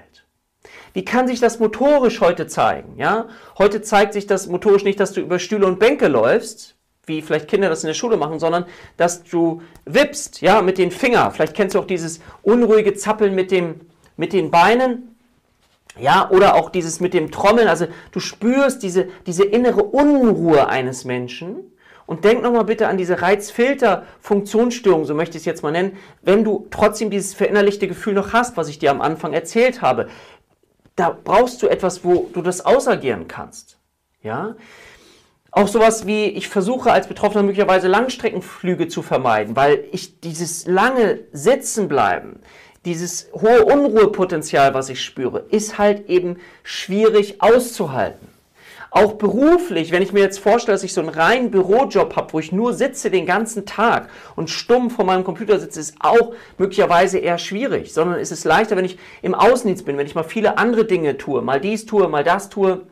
Wie 0.92 1.04
kann 1.04 1.26
sich 1.26 1.40
das 1.40 1.58
motorisch 1.58 2.20
heute 2.20 2.46
zeigen? 2.46 2.96
Ja? 2.96 3.28
Heute 3.58 3.82
zeigt 3.82 4.12
sich 4.12 4.26
das 4.26 4.46
motorisch 4.46 4.84
nicht, 4.84 5.00
dass 5.00 5.12
du 5.12 5.20
über 5.20 5.38
Stühle 5.38 5.66
und 5.66 5.78
Bänke 5.78 6.08
läufst, 6.08 6.76
wie 7.06 7.22
vielleicht 7.22 7.48
Kinder 7.48 7.68
das 7.68 7.82
in 7.82 7.88
der 7.88 7.94
Schule 7.94 8.16
machen, 8.16 8.38
sondern 8.38 8.66
dass 8.96 9.22
du 9.24 9.62
wippst, 9.84 10.40
ja, 10.42 10.62
mit 10.62 10.78
den 10.78 10.90
Fingern. 10.90 11.32
Vielleicht 11.32 11.54
kennst 11.54 11.74
du 11.74 11.80
auch 11.80 11.86
dieses 11.86 12.20
unruhige 12.42 12.94
Zappeln 12.94 13.34
mit, 13.34 13.50
dem, 13.50 13.80
mit 14.16 14.32
den 14.32 14.50
Beinen, 14.50 15.16
ja, 15.98 16.30
oder 16.30 16.54
auch 16.54 16.70
dieses 16.70 17.00
mit 17.00 17.14
dem 17.14 17.30
Trommeln. 17.30 17.68
Also 17.68 17.86
du 18.12 18.20
spürst 18.20 18.82
diese, 18.82 19.08
diese 19.26 19.44
innere 19.44 19.82
Unruhe 19.82 20.68
eines 20.68 21.04
Menschen 21.04 21.70
Und 22.10 22.24
denk 22.24 22.42
nochmal 22.42 22.64
bitte 22.64 22.88
an 22.88 22.98
diese 22.98 23.22
Reizfilter-Funktionsstörung, 23.22 25.04
so 25.04 25.14
möchte 25.14 25.36
ich 25.36 25.42
es 25.42 25.44
jetzt 25.44 25.62
mal 25.62 25.70
nennen, 25.70 25.96
wenn 26.22 26.42
du 26.42 26.66
trotzdem 26.72 27.08
dieses 27.08 27.34
verinnerlichte 27.34 27.86
Gefühl 27.86 28.14
noch 28.14 28.32
hast, 28.32 28.56
was 28.56 28.68
ich 28.68 28.80
dir 28.80 28.90
am 28.90 29.00
Anfang 29.00 29.32
erzählt 29.32 29.80
habe. 29.80 30.08
Da 30.96 31.16
brauchst 31.22 31.62
du 31.62 31.68
etwas, 31.68 32.02
wo 32.02 32.28
du 32.32 32.42
das 32.42 32.66
ausagieren 32.66 33.28
kannst. 33.28 33.78
Ja? 34.24 34.56
Auch 35.52 35.66
sowas 35.66 36.06
wie, 36.06 36.26
ich 36.26 36.48
versuche 36.48 36.92
als 36.92 37.08
Betroffener 37.08 37.42
möglicherweise 37.42 37.88
Langstreckenflüge 37.88 38.88
zu 38.88 39.02
vermeiden, 39.02 39.56
weil 39.56 39.84
ich 39.90 40.20
dieses 40.20 40.66
lange 40.66 41.20
Sitzen 41.32 41.88
bleiben, 41.88 42.40
dieses 42.84 43.30
hohe 43.32 43.64
Unruhepotenzial, 43.64 44.74
was 44.74 44.88
ich 44.88 45.02
spüre, 45.04 45.44
ist 45.50 45.76
halt 45.76 46.08
eben 46.08 46.36
schwierig 46.62 47.42
auszuhalten. 47.42 48.28
Auch 48.92 49.14
beruflich, 49.14 49.92
wenn 49.92 50.02
ich 50.02 50.12
mir 50.12 50.20
jetzt 50.20 50.40
vorstelle, 50.40 50.74
dass 50.74 50.82
ich 50.82 50.92
so 50.92 51.00
einen 51.00 51.10
reinen 51.10 51.50
Bürojob 51.50 52.16
habe, 52.16 52.32
wo 52.32 52.40
ich 52.40 52.50
nur 52.50 52.72
sitze 52.72 53.10
den 53.10 53.24
ganzen 53.24 53.64
Tag 53.64 54.08
und 54.34 54.50
stumm 54.50 54.90
vor 54.90 55.04
meinem 55.04 55.22
Computer 55.22 55.60
sitze, 55.60 55.78
ist 55.78 55.96
auch 56.00 56.32
möglicherweise 56.58 57.18
eher 57.18 57.38
schwierig, 57.38 57.92
sondern 57.92 58.18
es 58.18 58.32
ist 58.32 58.44
leichter, 58.44 58.76
wenn 58.76 58.84
ich 58.84 58.98
im 59.22 59.34
Außendienst 59.34 59.84
bin, 59.84 59.96
wenn 59.96 60.06
ich 60.06 60.16
mal 60.16 60.24
viele 60.24 60.58
andere 60.58 60.86
Dinge 60.86 61.18
tue, 61.18 61.40
mal 61.40 61.60
dies 61.60 61.86
tue, 61.86 62.08
mal 62.08 62.24
das 62.24 62.48
tue 62.48 62.82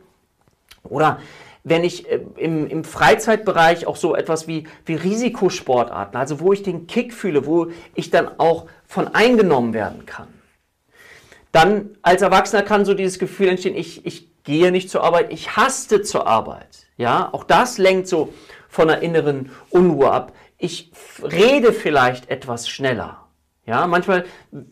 oder 0.83 1.19
wenn 1.63 1.83
ich 1.83 2.09
äh, 2.09 2.19
im, 2.37 2.67
im 2.67 2.83
Freizeitbereich 2.83 3.87
auch 3.87 3.95
so 3.95 4.15
etwas 4.15 4.47
wie, 4.47 4.67
wie 4.85 4.95
Risikosportarten, 4.95 6.19
also 6.19 6.39
wo 6.39 6.53
ich 6.53 6.63
den 6.63 6.87
Kick 6.87 7.13
fühle, 7.13 7.45
wo 7.45 7.67
ich 7.95 8.09
dann 8.09 8.39
auch 8.39 8.67
von 8.85 9.07
eingenommen 9.09 9.73
werden 9.73 10.05
kann. 10.05 10.27
Dann 11.51 11.97
als 12.01 12.21
Erwachsener 12.21 12.61
kann 12.63 12.85
so 12.85 12.93
dieses 12.93 13.19
Gefühl 13.19 13.49
entstehen, 13.49 13.75
ich, 13.75 14.05
ich 14.05 14.43
gehe 14.43 14.71
nicht 14.71 14.89
zur 14.89 15.03
Arbeit, 15.03 15.31
ich 15.31 15.55
haste 15.55 16.01
zur 16.01 16.27
Arbeit. 16.27 16.87
Ja, 16.97 17.29
auch 17.31 17.43
das 17.43 17.77
lenkt 17.77 18.07
so 18.07 18.33
von 18.67 18.89
einer 18.89 19.01
inneren 19.01 19.51
Unruhe 19.69 20.11
ab. 20.11 20.33
Ich 20.57 20.91
rede 21.23 21.73
vielleicht 21.73 22.29
etwas 22.29 22.69
schneller. 22.69 23.25
Ja, 23.65 23.87
manchmal 23.87 24.25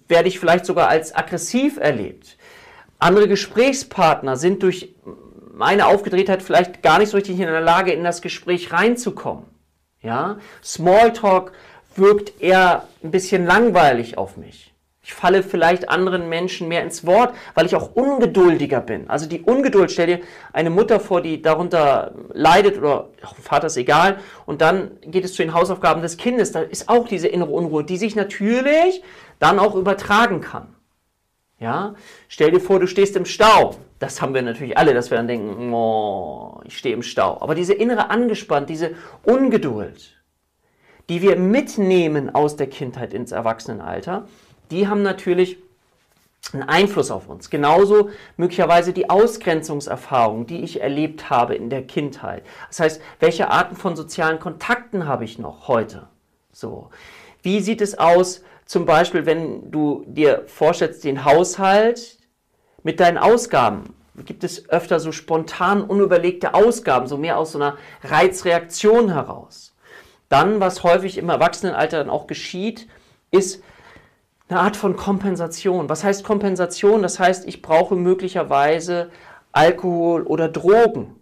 werde 0.08 0.28
ich 0.28 0.40
vielleicht 0.40 0.66
sogar 0.66 0.90
als 0.90 1.16
aggressiv 1.16 1.78
erlebt. 1.78 2.38
Andere 3.00 3.28
Gesprächspartner 3.28 4.38
sind 4.38 4.64
durch 4.64 4.96
meine 5.58 5.88
Aufgedrehtheit 5.88 6.44
vielleicht 6.44 6.84
gar 6.84 7.00
nicht 7.00 7.10
so 7.10 7.18
richtig 7.18 7.40
in 7.40 7.48
der 7.48 7.62
Lage, 7.62 7.92
in 7.92 8.04
das 8.04 8.22
Gespräch 8.22 8.72
reinzukommen. 8.72 9.46
Ja? 10.02 10.38
Smalltalk 10.64 11.52
wirkt 11.96 12.42
eher 12.42 12.88
ein 13.04 13.12
bisschen 13.12 13.46
langweilig 13.46 14.18
auf 14.18 14.38
mich. 14.38 14.74
Ich 15.02 15.14
falle 15.14 15.42
vielleicht 15.42 15.88
anderen 15.88 16.28
Menschen 16.28 16.68
mehr 16.68 16.84
ins 16.84 17.06
Wort, 17.06 17.34
weil 17.56 17.66
ich 17.66 17.78
auch 17.78 17.96
ungeduldiger 17.96 18.82
bin. 18.82 19.10
Also 19.10 19.26
die 19.26 19.42
Ungeduld, 19.42 19.90
stell 19.90 20.08
dir 20.08 20.20
eine 20.52 20.70
Mutter 20.70 21.00
vor, 21.00 21.22
die 21.22 21.42
darunter 21.42 22.12
leidet 22.34 22.78
oder 22.78 23.08
auch 23.24 23.36
Vater 23.38 23.68
ist 23.68 23.78
egal. 23.78 24.18
Und 24.46 24.62
dann 24.62 24.92
geht 25.02 25.24
es 25.24 25.34
zu 25.34 25.44
den 25.44 25.54
Hausaufgaben 25.54 26.02
des 26.02 26.18
Kindes. 26.18 26.52
Da 26.52 26.62
ist 26.62 26.90
auch 26.90 27.08
diese 27.08 27.30
innere 27.30 27.52
Unruhe, 27.52 27.86
die 27.86 27.96
sich 27.96 28.18
natürlich 28.18 29.02
dann 29.40 29.60
auch 29.60 29.76
übertragen 29.76 30.42
kann. 30.42 30.68
Ja, 31.60 31.96
stell 32.28 32.52
dir 32.52 32.60
vor, 32.60 32.80
du 32.80 32.88
stehst 32.88 33.16
im 33.16 33.26
Stau. 33.26 33.76
Das 33.98 34.22
haben 34.22 34.36
wir 34.36 34.44
natürlich 34.44 34.78
alle, 34.78 34.94
dass 34.94 35.10
wir 35.10 35.18
dann 35.18 35.28
denken, 35.28 35.74
oh, 35.74 36.62
ich 36.66 36.78
stehe 36.78 36.94
im 36.94 37.02
Stau. 37.02 37.42
Aber 37.42 37.56
diese 37.56 37.74
innere 37.74 38.12
Angespannt, 38.12 38.70
diese 38.70 38.92
Ungeduld, 39.24 40.16
die 41.10 41.22
wir 41.22 41.36
mitnehmen 41.36 42.34
aus 42.34 42.58
der 42.58 42.68
Kindheit 42.68 43.12
ins 43.12 43.32
Erwachsenenalter, 43.32 44.28
die 44.70 44.88
haben 44.88 45.02
natürlich 45.02 45.58
einen 46.54 46.64
Einfluss 46.64 47.10
auf 47.10 47.28
uns. 47.28 47.50
Genauso 47.50 48.10
möglicherweise 48.38 48.94
die 48.94 49.10
Ausgrenzungserfahrung, 49.10 50.46
die 50.46 50.64
ich 50.64 50.82
erlebt 50.82 51.30
habe 51.32 51.56
in 51.56 51.70
der 51.70 51.84
Kindheit. 51.84 52.44
Das 52.68 52.80
heißt, 52.80 53.02
welche 53.20 53.50
Arten 53.50 53.76
von 53.76 53.96
sozialen 53.96 54.40
Kontakten 54.40 55.08
habe 55.08 55.26
ich 55.26 55.40
noch 55.40 55.68
heute? 55.68 56.08
So. 56.52 56.90
Wie 57.42 57.60
sieht 57.62 57.82
es 57.82 57.98
aus, 57.98 58.44
zum 58.68 58.86
Beispiel, 58.86 59.26
wenn 59.26 59.72
du 59.72 60.04
dir 60.06 60.44
vorstellst, 60.46 61.04
den 61.06 61.26
Haushalt 61.26 62.18
mit 62.84 63.00
deinen 63.00 63.18
Ausgaben. 63.18 63.96
Gibt 64.26 64.44
es 64.44 64.70
öfter 64.70 65.00
so 65.00 65.12
spontan 65.12 65.82
unüberlegte 65.82 66.54
Ausgaben, 66.54 67.08
so 67.08 67.18
mehr 67.18 67.38
aus 67.38 67.54
so 67.54 67.60
einer 67.60 67.78
Reizreaktion 68.04 69.14
heraus. 69.14 69.76
Dann, 70.28 70.60
was 70.60 70.84
häufig 70.84 71.18
im 71.18 71.30
Erwachsenenalter 71.30 72.00
dann 72.00 72.10
auch 72.10 72.28
geschieht, 72.28 72.88
ist 73.32 73.64
eine 74.50 74.60
Art 74.60 74.76
von 74.76 74.96
Kompensation. 74.96 75.88
Was 75.90 76.04
heißt 76.04 76.24
Kompensation? 76.24 77.02
Das 77.02 77.20
heißt, 77.20 77.48
ich 77.48 77.62
brauche 77.62 77.96
möglicherweise 77.96 79.10
Alkohol 79.52 80.24
oder 80.24 80.50
Drogen, 80.50 81.16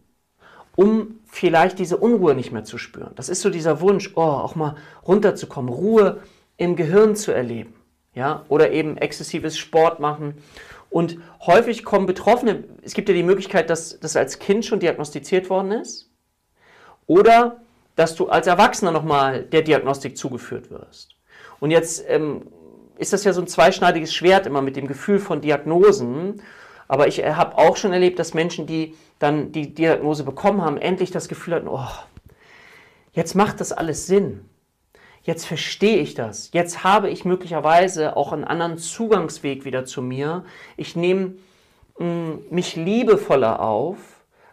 um 0.75 1.19
vielleicht 1.27 1.77
diese 1.79 1.97
Unruhe 1.97 2.33
nicht 2.33 2.51
mehr 2.51 2.63
zu 2.63 2.77
spüren. 2.77 3.11
Das 3.15 3.29
ist 3.29 3.41
so 3.41 3.49
dieser 3.49 3.81
Wunsch, 3.81 4.13
oh, 4.15 4.21
auch 4.21 4.55
mal 4.55 4.75
runterzukommen, 5.05 5.71
Ruhe 5.71 6.21
im 6.57 6.75
Gehirn 6.75 7.15
zu 7.15 7.31
erleben. 7.31 7.75
Ja? 8.13 8.45
Oder 8.49 8.71
eben 8.71 8.97
exzessives 8.97 9.57
Sport 9.57 9.99
machen. 9.99 10.35
Und 10.89 11.17
häufig 11.45 11.83
kommen 11.83 12.05
Betroffene, 12.05 12.63
es 12.81 12.93
gibt 12.93 13.09
ja 13.09 13.15
die 13.15 13.23
Möglichkeit, 13.23 13.69
dass 13.69 13.99
das 13.99 14.15
als 14.15 14.39
Kind 14.39 14.65
schon 14.65 14.79
diagnostiziert 14.79 15.49
worden 15.49 15.71
ist. 15.71 16.09
Oder 17.07 17.61
dass 17.95 18.15
du 18.15 18.27
als 18.27 18.47
Erwachsener 18.47 18.91
nochmal 18.91 19.43
der 19.43 19.61
Diagnostik 19.61 20.17
zugeführt 20.17 20.71
wirst. 20.71 21.15
Und 21.59 21.71
jetzt 21.71 22.03
ähm, 22.07 22.47
ist 22.97 23.13
das 23.13 23.23
ja 23.23 23.33
so 23.33 23.41
ein 23.41 23.47
zweischneidiges 23.47 24.13
Schwert 24.13 24.45
immer 24.45 24.61
mit 24.61 24.75
dem 24.75 24.87
Gefühl 24.87 25.19
von 25.19 25.41
Diagnosen. 25.41 26.41
Aber 26.87 27.07
ich 27.07 27.23
habe 27.23 27.57
auch 27.57 27.77
schon 27.77 27.93
erlebt, 27.93 28.19
dass 28.19 28.33
Menschen, 28.33 28.67
die 28.67 28.95
dann 29.19 29.51
die 29.51 29.73
Diagnose 29.73 30.23
bekommen 30.23 30.61
haben, 30.61 30.77
endlich 30.77 31.11
das 31.11 31.27
Gefühl 31.27 31.55
hatten, 31.55 31.67
oh, 31.67 31.87
jetzt 33.13 33.33
macht 33.35 33.59
das 33.59 33.71
alles 33.71 34.07
Sinn 34.07 34.49
jetzt 35.25 35.45
verstehe 35.45 35.97
ich 35.97 36.13
das. 36.13 36.49
Jetzt 36.53 36.83
habe 36.83 37.09
ich 37.09 37.25
möglicherweise 37.25 38.15
auch 38.15 38.31
einen 38.31 38.45
anderen 38.45 38.77
Zugangsweg 38.77 39.65
wieder 39.65 39.85
zu 39.85 40.01
mir. 40.01 40.45
Ich 40.77 40.95
nehme 40.95 41.33
mm, 41.99 42.33
mich 42.49 42.75
liebevoller 42.75 43.59
auf 43.59 43.97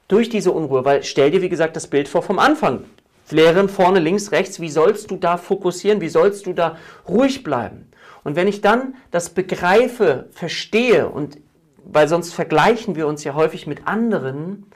durch 0.09 0.29
diese 0.29 0.51
Unruhe, 0.51 0.85
weil 0.85 1.05
stell 1.05 1.31
dir, 1.31 1.43
wie 1.43 1.49
gesagt, 1.49 1.77
das 1.77 1.87
Bild 1.87 2.09
vor 2.09 2.23
vom 2.23 2.39
Anfang. 2.39 2.85
Lehren 3.31 3.71
vorne, 3.71 3.99
links, 3.99 4.31
rechts, 4.31 4.61
wie 4.61 4.69
sollst 4.69 5.11
du 5.11 5.17
da 5.17 5.39
fokussieren, 5.39 6.03
wie 6.03 6.11
sollst 6.11 6.45
du 6.45 6.53
da 6.53 6.77
ruhig 7.09 7.43
bleiben? 7.43 7.91
Und 8.25 8.37
wenn 8.37 8.47
ich 8.47 8.61
dann 8.61 8.95
das 9.11 9.31
begreife, 9.31 10.29
verstehe 10.33 11.09
und 11.09 11.39
weil 11.85 12.09
sonst 12.09 12.35
vergleichen 12.35 12.95
wir 12.95 13.07
uns 13.07 13.25
ja 13.25 13.35
häufig 13.35 13.67
mit 13.67 13.87
anderen, 13.87 14.67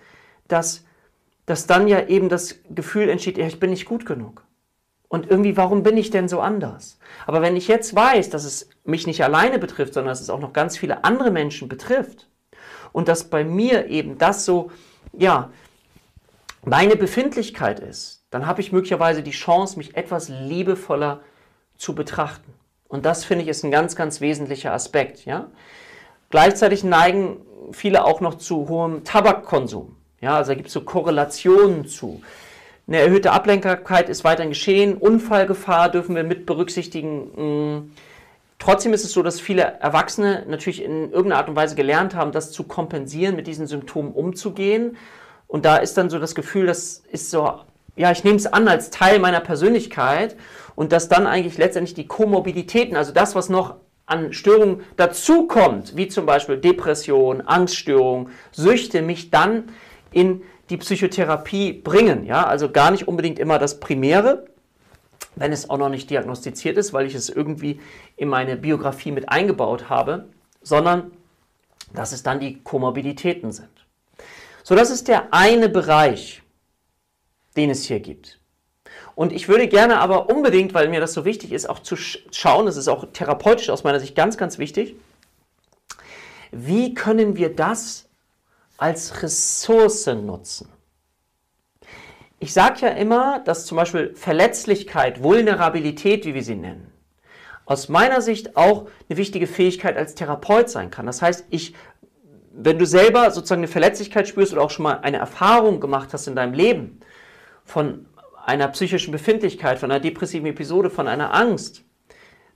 dass, 0.49 0.85
dass 1.45 1.67
dann 1.67 1.87
ja 1.87 2.07
eben 2.07 2.29
das 2.31 2.57
Gefühl 2.71 3.11
entsteht, 3.11 3.37
ja, 3.37 3.47
ich 3.47 3.61
bin 3.61 3.71
nicht 3.71 3.85
gut 3.85 4.07
genug. 4.07 4.46
Und 5.09 5.31
irgendwie, 5.31 5.57
warum 5.57 5.83
bin 5.83 5.97
ich 5.97 6.11
denn 6.11 6.29
so 6.29 6.41
anders? 6.41 6.99
Aber 7.27 7.41
wenn 7.41 7.57
ich 7.57 7.69
jetzt 7.69 7.95
weiß, 7.95 8.31
dass 8.31 8.45
es 8.45 8.69
mich 8.85 9.07
nicht 9.07 9.23
alleine 9.23 9.59
betrifft, 9.59 9.95
sondern 9.95 10.11
dass 10.11 10.21
es 10.21 10.31
auch 10.31 10.41
noch 10.41 10.53
ganz 10.53 10.77
viele 10.77 11.05
andere 11.05 11.31
Menschen 11.31 11.69
betrifft 11.69 12.29
und 12.93 13.09
dass 13.09 13.31
bei 13.31 13.45
mir 13.45 13.87
eben 13.87 14.19
das 14.19 14.45
so, 14.45 14.71
ja, 15.13 15.51
meine 16.65 16.97
Befindlichkeit 16.97 17.79
ist, 17.79 18.25
dann 18.31 18.47
habe 18.47 18.61
ich 18.61 18.73
möglicherweise 18.73 19.23
die 19.23 19.31
Chance, 19.31 19.79
mich 19.79 19.97
etwas 19.97 20.29
liebevoller 20.29 21.21
zu 21.77 21.95
betrachten. 21.95 22.53
Und 22.89 23.05
das 23.07 23.25
finde 23.25 23.45
ich 23.45 23.49
ist 23.49 23.65
ein 23.65 23.71
ganz, 23.71 23.97
ganz 23.97 24.21
wesentlicher 24.21 24.73
Aspekt. 24.73 25.25
Ja? 25.25 25.49
Gleichzeitig 26.31 26.85
neigen 26.85 27.39
viele 27.73 28.05
auch 28.05 28.21
noch 28.21 28.35
zu 28.35 28.69
hohem 28.69 29.05
Tabakkonsum. 29.05 29.97
Ja, 30.21 30.37
also 30.37 30.51
da 30.51 30.55
gibt 30.55 30.69
es 30.69 30.73
so 30.73 30.81
Korrelationen 30.81 31.87
zu. 31.87 32.23
Eine 32.89 32.99
erhöhte 32.99 33.33
Ablenkbarkeit 33.33 34.09
ist 34.09 34.23
weiterhin 34.23 34.51
geschehen. 34.51 34.97
Unfallgefahr 34.97 35.91
dürfen 35.91 36.15
wir 36.15 36.23
mit 36.23 36.47
berücksichtigen. 36.47 37.79
Mm. 37.79 37.93
Trotzdem 38.59 38.93
ist 38.93 39.05
es 39.05 39.13
so, 39.13 39.23
dass 39.23 39.41
viele 39.41 39.63
Erwachsene 39.81 40.45
natürlich 40.49 40.83
in 40.83 41.11
irgendeiner 41.11 41.39
Art 41.39 41.49
und 41.49 41.57
Weise 41.57 41.75
gelernt 41.75 42.15
haben, 42.15 42.33
das 42.33 42.53
zu 42.53 42.63
kompensieren, 42.63 43.37
mit 43.37 43.47
diesen 43.47 43.67
Symptomen 43.67 44.13
umzugehen. 44.13 44.97
Und 45.49 45.65
da 45.65 45.77
ist 45.77 45.97
dann 45.97 46.11
so 46.11 46.19
das 46.19 46.35
Gefühl, 46.35 46.67
das 46.67 47.03
ist 47.11 47.31
so, 47.31 47.61
ja, 47.97 48.13
ich 48.13 48.25
nehme 48.25 48.37
es 48.37 48.47
an 48.47 48.69
als 48.69 48.91
Teil 48.91 49.19
meiner 49.19 49.41
Persönlichkeit 49.41 50.37
und 50.75 50.93
dass 50.93 51.09
dann 51.09 51.27
eigentlich 51.27 51.59
letztendlich 51.59 51.95
die 51.95 52.07
Komorbiditäten, 52.07 52.97
also 52.97 53.13
das, 53.13 53.35
was 53.35 53.49
noch 53.49 53.77
an 54.07 54.33
Störungen 54.33 54.83
dazukommt, 54.97 55.97
wie 55.97 56.09
zum 56.09 56.25
Beispiel 56.25 56.57
Depression, 56.57 57.41
Angststörung, 57.41 58.31
Süchte, 58.53 59.03
mich 59.03 59.31
dann 59.31 59.65
in 60.13 60.43
die 60.71 60.77
Psychotherapie 60.77 61.73
bringen. 61.73 62.25
Ja? 62.25 62.47
Also 62.47 62.71
gar 62.71 62.91
nicht 62.91 63.09
unbedingt 63.09 63.39
immer 63.39 63.59
das 63.59 63.81
Primäre, 63.81 64.47
wenn 65.35 65.53
es 65.53 65.69
auch 65.71 65.79
noch 65.79 65.89
nicht 65.89 66.11
diagnostiziert 66.11 66.77
ist, 66.77 66.93
weil 66.93 67.07
ich 67.07 67.15
es 67.15 67.29
irgendwie 67.29 67.81
in 68.17 68.29
meine 68.29 68.57
Biografie 68.57 69.13
mit 69.13 69.29
eingebaut 69.29 69.89
habe, 69.89 70.29
sondern 70.63 71.13
dass 71.95 72.13
es 72.13 72.23
dann 72.23 72.41
die 72.41 72.63
Komorbiditäten 72.63 73.53
sind. 73.53 73.69
So, 74.63 74.75
das 74.75 74.91
ist 74.91 75.09
der 75.09 75.33
eine 75.33 75.69
Bereich, 75.69 76.43
den 77.57 77.71
es 77.71 77.85
hier 77.85 78.01
gibt. 78.01 78.41
Und 79.15 79.33
ich 79.33 79.49
würde 79.49 79.69
gerne 79.69 80.01
aber 80.01 80.29
unbedingt, 80.29 80.75
weil 80.75 80.89
mir 80.89 81.01
das 81.01 81.15
so 81.15 81.25
wichtig 81.25 81.53
ist, 81.53 81.69
auch 81.69 81.79
zu 81.79 81.97
schauen, 81.97 82.67
das 82.67 82.77
ist 82.77 82.89
auch 82.89 83.07
therapeutisch 83.13 83.71
aus 83.71 83.85
meiner 83.85 84.01
Sicht 84.01 84.15
ganz, 84.15 84.37
ganz 84.37 84.59
wichtig, 84.59 84.97
wie 86.53 86.95
können 86.95 87.37
wir 87.37 87.55
das 87.55 88.06
als 88.77 89.23
Ressource 89.23 90.07
nutzen. 90.07 90.69
ich 92.39 92.53
sage 92.53 92.83
ja 92.83 92.89
immer, 92.89 93.41
dass 93.41 93.65
zum 93.67 93.77
Beispiel 93.77 94.15
Verletzlichkeit, 94.15 95.23
Vulnerabilität, 95.23 96.27
wie 96.27 96.35
wir 96.35 96.43
sie 96.43 96.55
nennen, 96.55 96.93
aus 97.65 97.89
meiner 97.89 98.21
Sicht 98.21 98.57
auch 98.57 98.89
eine 99.09 99.17
wichtige 99.19 99.47
Fähigkeit 99.47 99.97
als 99.97 100.15
Therapeut 100.15 100.69
sein 100.71 100.91
kann. 100.91 101.07
Das 101.07 101.23
heißt, 101.23 101.47
ich, 101.51 101.75
wenn 102.53 102.79
du 102.79 102.87
selber 102.87 103.31
sozusagen 103.31 103.61
eine 103.61 103.69
Verletzlichkeit 103.69 104.29
spürst 104.29 104.53
oder 104.53 104.63
auch 104.63 104.71
schon 104.71 104.85
mal 104.85 105.01
eine 105.01 105.17
Erfahrung 105.17 105.81
gemacht 105.81 106.13
hast 106.13 106.29
in 106.29 106.37
deinem 106.37 106.55
Leben 106.55 107.01
von 107.65 108.07
einer 108.45 108.69
psychischen 108.69 109.11
Befindlichkeit, 109.11 109.79
von 109.79 109.91
einer 109.91 109.99
depressiven 109.99 110.47
Episode, 110.47 110.91
von 110.91 111.09
einer 111.09 111.35
Angst, 111.35 111.83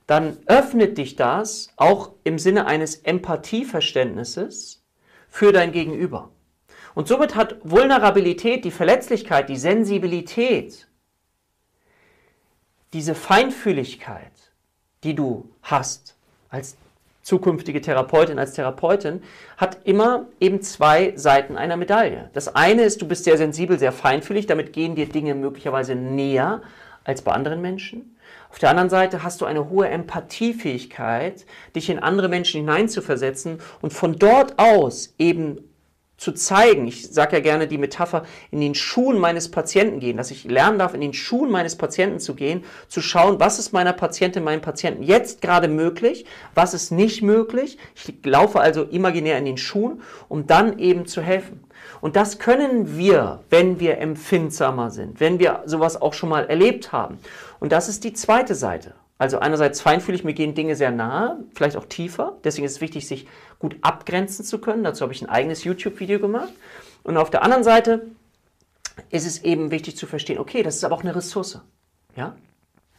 dann 0.07 0.37
öffnet 0.45 0.97
dich 0.97 1.15
das 1.15 1.73
auch 1.75 2.11
im 2.23 2.39
Sinne 2.39 2.65
eines 2.65 2.95
Empathieverständnisses 2.95 4.80
für 5.31 5.51
dein 5.51 5.71
Gegenüber. 5.71 6.29
Und 6.93 7.07
somit 7.07 7.35
hat 7.35 7.55
Vulnerabilität, 7.63 8.65
die 8.65 8.71
Verletzlichkeit, 8.71 9.49
die 9.49 9.57
Sensibilität, 9.57 10.87
diese 12.93 13.15
Feinfühligkeit, 13.15 14.51
die 15.03 15.15
du 15.15 15.49
hast 15.63 16.15
als 16.49 16.75
zukünftige 17.23 17.81
Therapeutin, 17.81 18.39
als 18.39 18.53
Therapeutin, 18.53 19.23
hat 19.55 19.79
immer 19.85 20.27
eben 20.41 20.61
zwei 20.61 21.13
Seiten 21.15 21.55
einer 21.55 21.77
Medaille. 21.77 22.29
Das 22.33 22.53
eine 22.53 22.83
ist, 22.83 23.01
du 23.01 23.07
bist 23.07 23.23
sehr 23.23 23.37
sensibel, 23.37 23.79
sehr 23.79 23.93
feinfühlig, 23.93 24.47
damit 24.47 24.73
gehen 24.73 24.95
dir 24.95 25.07
Dinge 25.07 25.33
möglicherweise 25.33 25.95
näher 25.95 26.61
als 27.05 27.21
bei 27.21 27.31
anderen 27.31 27.61
Menschen. 27.61 28.17
Auf 28.51 28.59
der 28.59 28.69
anderen 28.69 28.89
Seite 28.89 29.23
hast 29.23 29.39
du 29.39 29.45
eine 29.45 29.69
hohe 29.69 29.87
Empathiefähigkeit, 29.87 31.45
dich 31.73 31.89
in 31.89 31.99
andere 31.99 32.27
Menschen 32.27 32.59
hineinzuversetzen 32.59 33.59
und 33.81 33.93
von 33.93 34.19
dort 34.19 34.59
aus 34.59 35.13
eben 35.17 35.71
zu 36.17 36.33
zeigen. 36.33 36.85
Ich 36.85 37.07
sage 37.11 37.37
ja 37.37 37.41
gerne 37.41 37.65
die 37.65 37.77
Metapher, 37.77 38.25
in 38.51 38.59
den 38.59 38.75
Schuhen 38.75 39.17
meines 39.17 39.49
Patienten 39.49 40.01
gehen, 40.01 40.17
dass 40.17 40.31
ich 40.31 40.43
lernen 40.43 40.77
darf, 40.77 40.93
in 40.93 41.01
den 41.01 41.13
Schuhen 41.13 41.49
meines 41.49 41.77
Patienten 41.77 42.19
zu 42.19 42.35
gehen, 42.35 42.65
zu 42.89 43.01
schauen, 43.01 43.39
was 43.39 43.57
ist 43.57 43.71
meiner 43.71 43.93
Patientin, 43.93 44.43
meinem 44.43 44.61
Patienten 44.61 45.01
jetzt 45.01 45.41
gerade 45.41 45.69
möglich, 45.69 46.25
was 46.53 46.73
ist 46.73 46.91
nicht 46.91 47.23
möglich. 47.23 47.77
Ich 47.95 48.13
laufe 48.23 48.59
also 48.59 48.83
imaginär 48.83 49.37
in 49.37 49.45
den 49.45 49.57
Schuhen, 49.57 50.01
um 50.27 50.45
dann 50.45 50.77
eben 50.77 51.05
zu 51.05 51.21
helfen. 51.21 51.63
Und 52.01 52.15
das 52.15 52.37
können 52.37 52.97
wir, 52.97 53.39
wenn 53.49 53.79
wir 53.79 53.97
empfindsamer 53.97 54.91
sind, 54.91 55.19
wenn 55.19 55.39
wir 55.39 55.63
sowas 55.65 56.01
auch 56.01 56.13
schon 56.13 56.29
mal 56.29 56.45
erlebt 56.45 56.91
haben. 56.91 57.17
Und 57.61 57.71
das 57.71 57.87
ist 57.87 58.03
die 58.03 58.13
zweite 58.13 58.55
Seite. 58.55 58.95
Also 59.19 59.37
einerseits 59.37 59.81
feinfühlig, 59.81 60.23
mir 60.23 60.33
gehen 60.33 60.55
Dinge 60.55 60.75
sehr 60.75 60.89
nahe, 60.89 61.37
vielleicht 61.53 61.77
auch 61.77 61.85
tiefer. 61.85 62.37
Deswegen 62.43 62.65
ist 62.65 62.73
es 62.73 62.81
wichtig, 62.81 63.07
sich 63.07 63.27
gut 63.59 63.75
abgrenzen 63.81 64.43
zu 64.43 64.57
können. 64.57 64.83
Dazu 64.83 65.03
habe 65.03 65.13
ich 65.13 65.21
ein 65.21 65.29
eigenes 65.29 65.63
YouTube-Video 65.63 66.19
gemacht. 66.19 66.51
Und 67.03 67.17
auf 67.17 67.29
der 67.29 67.43
anderen 67.43 67.63
Seite 67.63 68.07
ist 69.11 69.27
es 69.27 69.43
eben 69.43 69.69
wichtig 69.69 69.95
zu 69.95 70.07
verstehen, 70.07 70.39
okay, 70.39 70.63
das 70.63 70.77
ist 70.77 70.83
aber 70.83 70.95
auch 70.95 71.03
eine 71.03 71.15
Ressource. 71.15 71.59
Ja? 72.15 72.35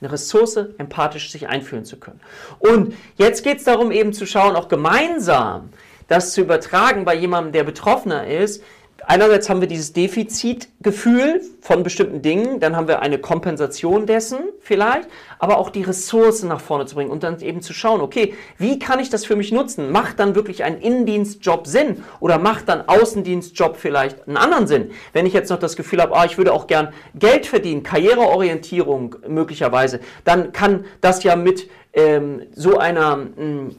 Eine 0.00 0.12
Ressource, 0.12 0.58
empathisch 0.78 1.32
sich 1.32 1.48
einfühlen 1.48 1.84
zu 1.84 1.96
können. 1.96 2.20
Und 2.60 2.94
jetzt 3.16 3.42
geht 3.42 3.58
es 3.58 3.64
darum, 3.64 3.90
eben 3.90 4.12
zu 4.12 4.26
schauen, 4.26 4.54
auch 4.54 4.68
gemeinsam 4.68 5.70
das 6.06 6.34
zu 6.34 6.40
übertragen 6.40 7.04
bei 7.04 7.16
jemandem, 7.16 7.52
der 7.52 7.64
Betroffener 7.64 8.28
ist, 8.28 8.62
einerseits 9.06 9.48
haben 9.48 9.60
wir 9.60 9.68
dieses 9.68 9.92
Defizitgefühl 9.92 11.42
von 11.60 11.82
bestimmten 11.82 12.22
Dingen, 12.22 12.60
dann 12.60 12.76
haben 12.76 12.88
wir 12.88 13.00
eine 13.00 13.18
Kompensation 13.18 14.06
dessen 14.06 14.38
vielleicht, 14.60 15.08
aber 15.38 15.58
auch 15.58 15.70
die 15.70 15.82
Ressourcen 15.82 16.48
nach 16.48 16.60
vorne 16.60 16.86
zu 16.86 16.94
bringen 16.94 17.10
und 17.10 17.22
dann 17.22 17.40
eben 17.40 17.62
zu 17.62 17.72
schauen, 17.72 18.00
okay, 18.00 18.34
wie 18.58 18.78
kann 18.78 19.00
ich 19.00 19.10
das 19.10 19.24
für 19.24 19.36
mich 19.36 19.52
nutzen? 19.52 19.90
Macht 19.90 20.18
dann 20.18 20.34
wirklich 20.34 20.64
ein 20.64 20.78
Innendienstjob 20.78 21.66
Sinn 21.66 22.04
oder 22.20 22.38
macht 22.38 22.68
dann 22.68 22.88
Außendienstjob 22.88 23.76
vielleicht 23.76 24.26
einen 24.26 24.36
anderen 24.36 24.66
Sinn? 24.66 24.90
Wenn 25.12 25.26
ich 25.26 25.32
jetzt 25.32 25.50
noch 25.50 25.58
das 25.58 25.76
Gefühl 25.76 26.00
habe, 26.00 26.16
ah, 26.16 26.24
ich 26.24 26.38
würde 26.38 26.52
auch 26.52 26.66
gern 26.66 26.92
Geld 27.14 27.46
verdienen, 27.46 27.82
Karriereorientierung 27.82 29.16
möglicherweise, 29.28 30.00
dann 30.24 30.52
kann 30.52 30.84
das 31.00 31.22
ja 31.22 31.36
mit 31.36 31.68
ähm, 31.92 32.42
so 32.54 32.78
einer 32.78 33.16
mh, 33.16 33.26
hm, 33.36 33.76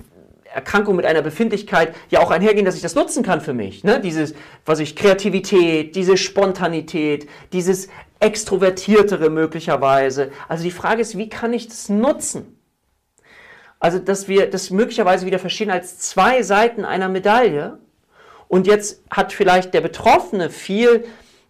Erkrankung 0.54 0.96
mit 0.96 1.06
einer 1.06 1.22
Befindlichkeit 1.22 1.96
ja 2.10 2.20
auch 2.20 2.30
einhergehen, 2.30 2.66
dass 2.66 2.76
ich 2.76 2.82
das 2.82 2.96
nutzen 2.96 3.24
kann 3.24 3.42
für 3.42 3.54
mich. 3.54 3.84
Ne? 3.84 4.00
Dieses, 4.00 4.36
was 4.66 4.80
ich, 4.80 4.96
Kreativität, 4.96 5.96
diese 5.96 6.16
Spontanität, 6.16 7.28
dieses 7.52 7.88
Extrovertiertere 8.20 9.30
möglicherweise. 9.30 10.32
Also 10.48 10.64
die 10.64 10.72
Frage 10.72 11.02
ist, 11.02 11.18
wie 11.18 11.28
kann 11.28 11.54
ich 11.54 11.68
das 11.68 11.90
nutzen? 11.90 12.58
Also, 13.80 14.00
dass 14.00 14.30
wir 14.30 14.50
das 14.50 14.70
möglicherweise 14.70 15.26
wieder 15.26 15.40
verstehen 15.40 15.70
als 15.70 16.00
zwei 16.00 16.42
Seiten 16.42 16.86
einer 16.86 17.10
Medaille. 17.10 17.80
Und 18.48 18.66
jetzt 18.66 19.02
hat 19.10 19.34
vielleicht 19.34 19.74
der 19.74 19.82
Betroffene 19.82 20.50
viel 20.50 21.04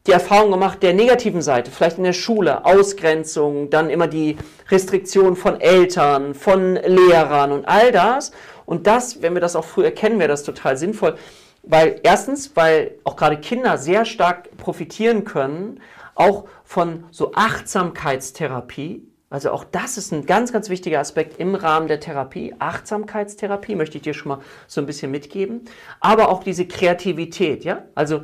die 0.07 0.11
Erfahrung 0.11 0.51
gemacht 0.51 0.83
der 0.83 0.93
negativen 0.93 1.41
Seite, 1.41 1.71
vielleicht 1.71 1.97
in 1.97 2.03
der 2.03 2.13
Schule, 2.13 2.65
Ausgrenzung, 2.65 3.69
dann 3.69 3.89
immer 3.89 4.07
die 4.07 4.37
Restriktion 4.69 5.35
von 5.35 5.61
Eltern, 5.61 6.33
von 6.33 6.75
Lehrern 6.75 7.51
und 7.51 7.67
all 7.67 7.91
das. 7.91 8.31
Und 8.65 8.87
das, 8.87 9.21
wenn 9.21 9.33
wir 9.33 9.41
das 9.41 9.55
auch 9.55 9.65
früh 9.65 9.83
erkennen, 9.83 10.19
wäre 10.19 10.29
das 10.29 10.43
total 10.43 10.77
sinnvoll. 10.77 11.17
Weil 11.63 11.99
erstens, 12.03 12.55
weil 12.55 12.95
auch 13.03 13.15
gerade 13.15 13.37
Kinder 13.37 13.77
sehr 13.77 14.05
stark 14.05 14.55
profitieren 14.57 15.23
können, 15.23 15.79
auch 16.15 16.45
von 16.63 17.05
so 17.11 17.33
Achtsamkeitstherapie. 17.33 19.07
Also 19.29 19.49
auch 19.49 19.63
das 19.63 19.97
ist 19.97 20.11
ein 20.11 20.25
ganz, 20.25 20.53
ganz 20.53 20.69
wichtiger 20.69 20.99
Aspekt 20.99 21.39
im 21.39 21.55
Rahmen 21.55 21.87
der 21.87 21.99
Therapie. 21.99 22.53
Achtsamkeitstherapie 22.59 23.75
möchte 23.75 23.97
ich 23.97 24.03
dir 24.03 24.13
schon 24.13 24.29
mal 24.29 24.39
so 24.67 24.79
ein 24.79 24.85
bisschen 24.85 25.09
mitgeben. 25.09 25.61
Aber 25.99 26.29
auch 26.29 26.43
diese 26.43 26.67
Kreativität, 26.67 27.63
ja. 27.63 27.83
Also 27.95 28.21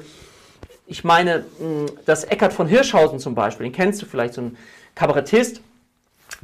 ich 0.86 1.04
meine, 1.04 1.46
das 2.06 2.26
Eckart 2.26 2.54
von 2.54 2.68
Hirschhausen 2.68 3.20
zum 3.20 3.36
Beispiel, 3.36 3.66
den 3.66 3.74
kennst 3.74 4.02
du 4.02 4.06
vielleicht, 4.06 4.34
so 4.34 4.42
ein 4.42 4.58
Kabarettist, 4.96 5.62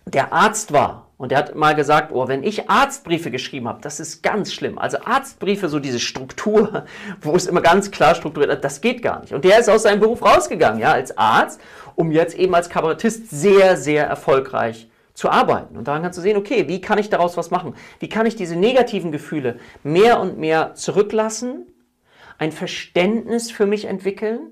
der 0.05 0.31
Arzt 0.33 0.71
war 0.71 1.04
und 1.17 1.31
der 1.31 1.37
hat 1.37 1.55
mal 1.55 1.75
gesagt, 1.75 2.11
oh, 2.11 2.27
wenn 2.27 2.43
ich 2.43 2.69
Arztbriefe 2.69 3.31
geschrieben 3.31 3.67
habe, 3.67 3.81
das 3.81 3.99
ist 3.99 4.21
ganz 4.21 4.53
schlimm. 4.53 4.77
Also 4.77 4.97
Arztbriefe, 5.05 5.69
so 5.69 5.79
diese 5.79 5.99
Struktur, 5.99 6.85
wo 7.21 7.35
es 7.35 7.47
immer 7.47 7.61
ganz 7.61 7.91
klar 7.91 8.15
strukturiert 8.15 8.51
ist, 8.51 8.63
das 8.63 8.81
geht 8.81 9.01
gar 9.01 9.21
nicht. 9.21 9.33
Und 9.33 9.45
der 9.45 9.59
ist 9.59 9.69
aus 9.69 9.83
seinem 9.83 10.01
Beruf 10.01 10.21
rausgegangen, 10.21 10.79
ja, 10.79 10.91
als 10.91 11.17
Arzt, 11.17 11.61
um 11.95 12.11
jetzt 12.11 12.35
eben 12.35 12.53
als 12.53 12.69
Kabarettist 12.69 13.29
sehr, 13.29 13.77
sehr 13.77 14.05
erfolgreich 14.05 14.89
zu 15.13 15.29
arbeiten. 15.29 15.77
Und 15.77 15.87
daran 15.87 16.01
kannst 16.01 16.17
du 16.17 16.21
sehen, 16.21 16.35
okay, 16.35 16.67
wie 16.67 16.81
kann 16.81 16.97
ich 16.97 17.09
daraus 17.09 17.37
was 17.37 17.49
machen? 17.49 17.75
Wie 17.99 18.09
kann 18.09 18.25
ich 18.25 18.35
diese 18.35 18.57
negativen 18.57 19.13
Gefühle 19.13 19.59
mehr 19.83 20.19
und 20.19 20.37
mehr 20.37 20.73
zurücklassen 20.75 21.65
ein 22.37 22.51
Verständnis 22.51 23.51
für 23.51 23.65
mich 23.65 23.85
entwickeln, 23.85 24.51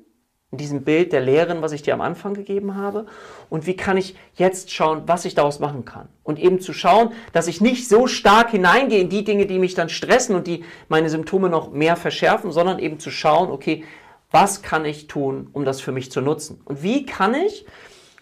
in 0.53 0.57
diesem 0.57 0.83
Bild 0.83 1.11
der 1.13 1.21
Lehrerin, 1.21 1.63
was 1.63 1.71
ich 1.71 1.81
dir 1.81 1.95
am 1.95 2.01
Anfang 2.01 2.35
gegeben 2.35 2.75
habe, 2.75 3.07
und 3.49 3.65
wie 3.65 3.75
kann 3.75 3.97
ich 3.97 4.15
jetzt 4.35 4.71
schauen, 4.71 5.01
was 5.07 5.25
ich 5.25 5.33
daraus 5.33 5.59
machen 5.59 5.83
kann. 5.83 6.07
Und 6.23 6.37
eben 6.37 6.61
zu 6.61 6.73
schauen, 6.73 7.09
dass 7.31 7.47
ich 7.47 7.59
nicht 7.59 7.89
so 7.89 8.05
stark 8.05 8.51
hineingehe 8.51 8.99
in 8.99 9.09
die 9.09 9.23
Dinge, 9.23 9.47
die 9.47 9.57
mich 9.57 9.73
dann 9.73 9.89
stressen 9.89 10.35
und 10.35 10.45
die 10.45 10.63
meine 10.89 11.09
Symptome 11.09 11.49
noch 11.49 11.71
mehr 11.71 11.95
verschärfen, 11.95 12.51
sondern 12.51 12.77
eben 12.77 12.99
zu 12.99 13.09
schauen, 13.09 13.49
okay, 13.49 13.83
was 14.29 14.61
kann 14.61 14.85
ich 14.85 15.07
tun, 15.07 15.49
um 15.53 15.65
das 15.65 15.81
für 15.81 15.91
mich 15.91 16.11
zu 16.11 16.21
nutzen? 16.21 16.61
Und 16.65 16.83
wie 16.83 17.07
kann 17.07 17.33
ich 17.33 17.65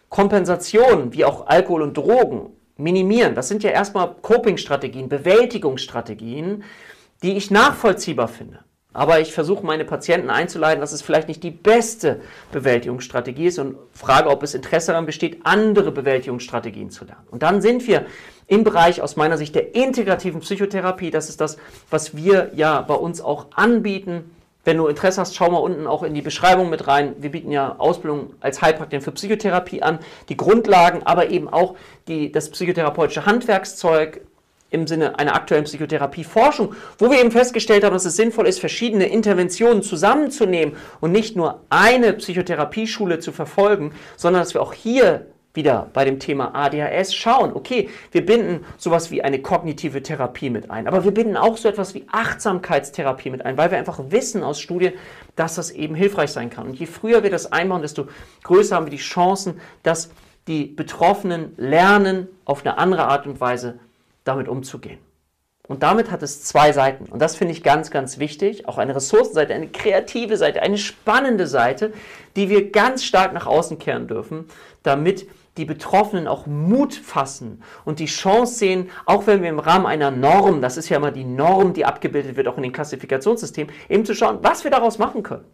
Kompensationen, 0.08 1.12
wie 1.12 1.26
auch 1.26 1.48
Alkohol 1.48 1.82
und 1.82 1.98
Drogen, 1.98 2.54
minimieren? 2.78 3.36
Das 3.36 3.50
sind 3.50 3.62
ja 3.62 3.72
erstmal 3.72 4.16
Coping-Strategien, 4.22 5.10
Bewältigungsstrategien, 5.10 6.64
die 7.24 7.36
ich 7.36 7.52
nachvollziehbar 7.52 8.30
finde. 8.30 8.64
Aber 8.94 9.22
ich 9.22 9.34
versuche 9.34 9.66
meine 9.66 9.86
Patienten 9.86 10.30
einzuleiten, 10.30 10.82
dass 10.82 10.92
es 10.92 11.02
vielleicht 11.02 11.30
nicht 11.30 11.44
die 11.44 11.52
beste 11.52 12.20
Bewältigungsstrategie 12.52 13.46
ist 13.46 13.60
und 13.60 13.78
frage, 13.94 14.30
ob 14.30 14.44
es 14.44 14.54
Interesse 14.54 14.88
daran 14.88 15.06
besteht, 15.06 15.40
andere 15.44 15.92
Bewältigungsstrategien 15.92 16.90
zu 16.90 17.06
lernen. 17.06 17.26
Und 17.32 17.42
dann 17.42 17.62
sind 17.62 17.88
wir 17.88 18.06
im 18.48 18.66
Bereich 18.66 19.02
aus 19.02 19.16
meiner 19.16 19.38
Sicht 19.38 19.56
der 19.56 19.76
integrativen 19.76 20.42
Psychotherapie. 20.42 21.10
Das 21.10 21.30
ist 21.30 21.40
das, 21.40 21.58
was 21.90 22.18
wir 22.18 22.52
ja 22.54 22.82
bei 22.82 22.96
uns 22.96 23.22
auch 23.22 23.48
anbieten. 23.56 24.36
Wenn 24.66 24.76
du 24.78 24.88
Interesse 24.88 25.22
hast, 25.22 25.36
schau 25.36 25.50
mal 25.50 25.60
unten 25.60 25.88
auch 25.88 26.04
in 26.04 26.14
die 26.14 26.22
Beschreibung 26.22 26.70
mit 26.70 26.86
rein. 26.86 27.16
Wir 27.20 27.32
bieten 27.32 27.52
ja 27.52 27.78
Ausbildung 27.80 28.34
als 28.42 28.62
Heilpraktiker 28.62 29.02
für 29.02 29.14
Psychotherapie 29.14 29.82
an, 29.82 30.00
die 30.28 30.36
Grundlagen, 30.36 31.02
aber 31.04 31.30
eben 31.30 31.48
auch 31.48 31.76
die, 32.10 32.30
das 32.32 32.52
psychotherapeutische 32.52 33.26
Handwerkszeug, 33.26 34.22
im 34.72 34.88
Sinne 34.88 35.20
einer 35.20 35.36
aktuellen 35.36 35.66
Psychotherapieforschung, 35.66 36.74
wo 36.98 37.12
wir 37.12 37.20
eben 37.20 37.32
festgestellt 37.32 37.84
haben, 37.84 37.94
dass 37.94 38.06
es 38.06 38.16
sinnvoll 38.16 38.48
ist, 38.48 38.60
verschiedene 38.60 39.06
Interventionen 39.06 39.84
zusammenzunehmen 39.84 40.76
und 41.02 41.12
nicht 41.12 41.36
nur 41.36 41.62
eine 41.70 42.14
Psychotherapieschule 42.14 43.20
zu 43.20 43.32
verfolgen, 43.32 43.94
sondern 44.16 44.42
dass 44.42 44.54
wir 44.54 44.62
auch 44.62 44.74
hier 44.74 45.28
wieder 45.54 45.90
bei 45.92 46.06
dem 46.06 46.20
Thema 46.20 46.56
ADHS 46.56 47.14
schauen, 47.14 47.52
okay, 47.54 47.90
wir 48.14 48.26
binden 48.26 48.66
sowas 48.78 49.12
wie 49.12 49.22
eine 49.22 49.42
kognitive 49.42 50.02
Therapie 50.02 50.50
mit 50.50 50.72
ein, 50.72 50.88
aber 50.88 51.04
wir 51.04 51.12
binden 51.12 51.36
auch 51.36 51.58
so 51.58 51.68
etwas 51.68 51.94
wie 51.94 52.06
Achtsamkeitstherapie 52.10 53.30
mit 53.30 53.46
ein, 53.46 53.58
weil 53.58 53.70
wir 53.70 53.78
einfach 53.78 54.00
wissen 54.08 54.44
aus 54.44 54.62
Studien, 54.62 54.94
dass 55.36 55.56
das 55.56 55.72
eben 55.72 55.96
hilfreich 55.96 56.32
sein 56.32 56.50
kann. 56.50 56.68
Und 56.68 56.76
je 56.76 56.86
früher 56.86 57.24
wir 57.24 57.30
das 57.30 57.52
einbauen, 57.52 57.82
desto 57.82 58.08
größer 58.44 58.78
haben 58.78 58.86
wir 58.86 58.92
die 58.92 58.98
Chancen, 58.98 59.60
dass 59.84 60.12
die 60.48 60.66
Betroffenen 60.66 61.54
lernen, 61.58 62.28
auf 62.46 62.66
eine 62.66 62.78
andere 62.78 63.08
Art 63.08 63.28
und 63.28 63.42
Weise 63.42 63.80
damit 64.24 64.48
umzugehen. 64.48 65.00
Und 65.68 65.84
damit 65.84 66.12
hat 66.12 66.22
es 66.22 66.44
zwei 66.44 66.74
Seiten. 66.74 67.06
Und 67.06 67.22
das 67.22 67.38
finde 67.38 67.54
ich 67.54 67.64
ganz, 67.64 67.92
ganz 67.92 68.20
wichtig. 68.20 68.68
Auch 68.68 68.78
eine 68.78 68.96
Ressourcenseite, 68.96 69.54
eine 69.54 69.70
kreative 69.70 70.36
Seite, 70.36 70.62
eine 70.62 70.78
spannende 70.78 71.48
Seite, 71.48 71.94
die 72.36 72.50
wir 72.50 72.72
ganz 72.72 73.06
stark 73.06 73.32
nach 73.34 73.48
außen 73.48 73.80
kehren 73.80 74.08
dürfen, 74.08 74.46
damit 74.84 75.28
die 75.58 75.66
Betroffenen 75.66 76.28
auch 76.28 76.46
Mut 76.46 76.94
fassen 76.94 77.62
und 77.86 78.00
die 78.00 78.06
Chance 78.06 78.56
sehen, 78.56 78.90
auch 79.06 79.28
wenn 79.28 79.42
wir 79.42 79.50
im 79.50 79.60
Rahmen 79.60 79.86
einer 79.86 80.12
Norm, 80.12 80.62
das 80.62 80.78
ist 80.78 80.90
ja 80.90 80.98
immer 80.98 81.12
die 81.12 81.26
Norm, 81.26 81.74
die 81.74 81.86
abgebildet 81.86 82.38
wird, 82.38 82.48
auch 82.48 82.58
in 82.58 82.64
den 82.64 82.72
Klassifikationssystemen, 82.72 83.74
eben 83.90 84.06
zu 84.06 84.16
schauen, 84.16 84.40
was 84.42 84.64
wir 84.64 84.72
daraus 84.72 84.98
machen 84.98 85.24
können. 85.24 85.46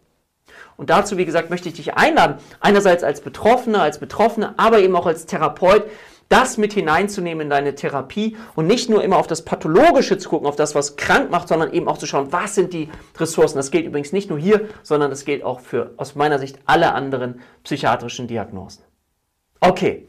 Und 0.78 0.92
dazu, 0.92 1.18
wie 1.18 1.26
gesagt, 1.26 1.50
möchte 1.50 1.70
ich 1.70 1.76
dich 1.76 1.96
einladen, 1.96 2.38
einerseits 2.60 3.04
als 3.04 3.22
Betroffener, 3.22 3.82
als 3.82 3.98
Betroffene, 3.98 4.54
aber 4.58 4.80
eben 4.80 4.96
auch 4.96 5.08
als 5.08 5.26
Therapeut, 5.26 5.84
das 6.30 6.58
mit 6.58 6.74
hineinzunehmen 6.74 7.44
in 7.44 7.50
deine 7.50 7.76
Therapie 7.76 8.36
und 8.56 8.68
nicht 8.68 8.90
nur 8.90 9.04
immer 9.04 9.18
auf 9.18 9.28
das 9.28 9.44
Pathologische 9.44 10.18
zu 10.18 10.30
gucken, 10.30 10.48
auf 10.48 10.56
das, 10.56 10.76
was 10.76 10.98
krank 10.98 11.32
macht, 11.32 11.48
sondern 11.48 11.72
eben 11.72 11.88
auch 11.88 11.98
zu 11.98 12.06
schauen, 12.06 12.32
was 12.32 12.56
sind 12.56 12.74
die 12.74 12.90
Ressourcen. 13.18 13.58
Das 13.58 13.72
gilt 13.72 13.86
übrigens 13.86 14.12
nicht 14.12 14.30
nur 14.30 14.40
hier, 14.40 14.68
sondern 14.84 15.10
das 15.10 15.26
gilt 15.26 15.44
auch 15.44 15.62
für 15.62 15.94
aus 15.98 16.16
meiner 16.16 16.40
Sicht 16.40 16.60
alle 16.66 16.94
anderen 16.94 17.42
psychiatrischen 17.64 18.28
Diagnosen. 18.28 18.84
Okay. 19.60 20.08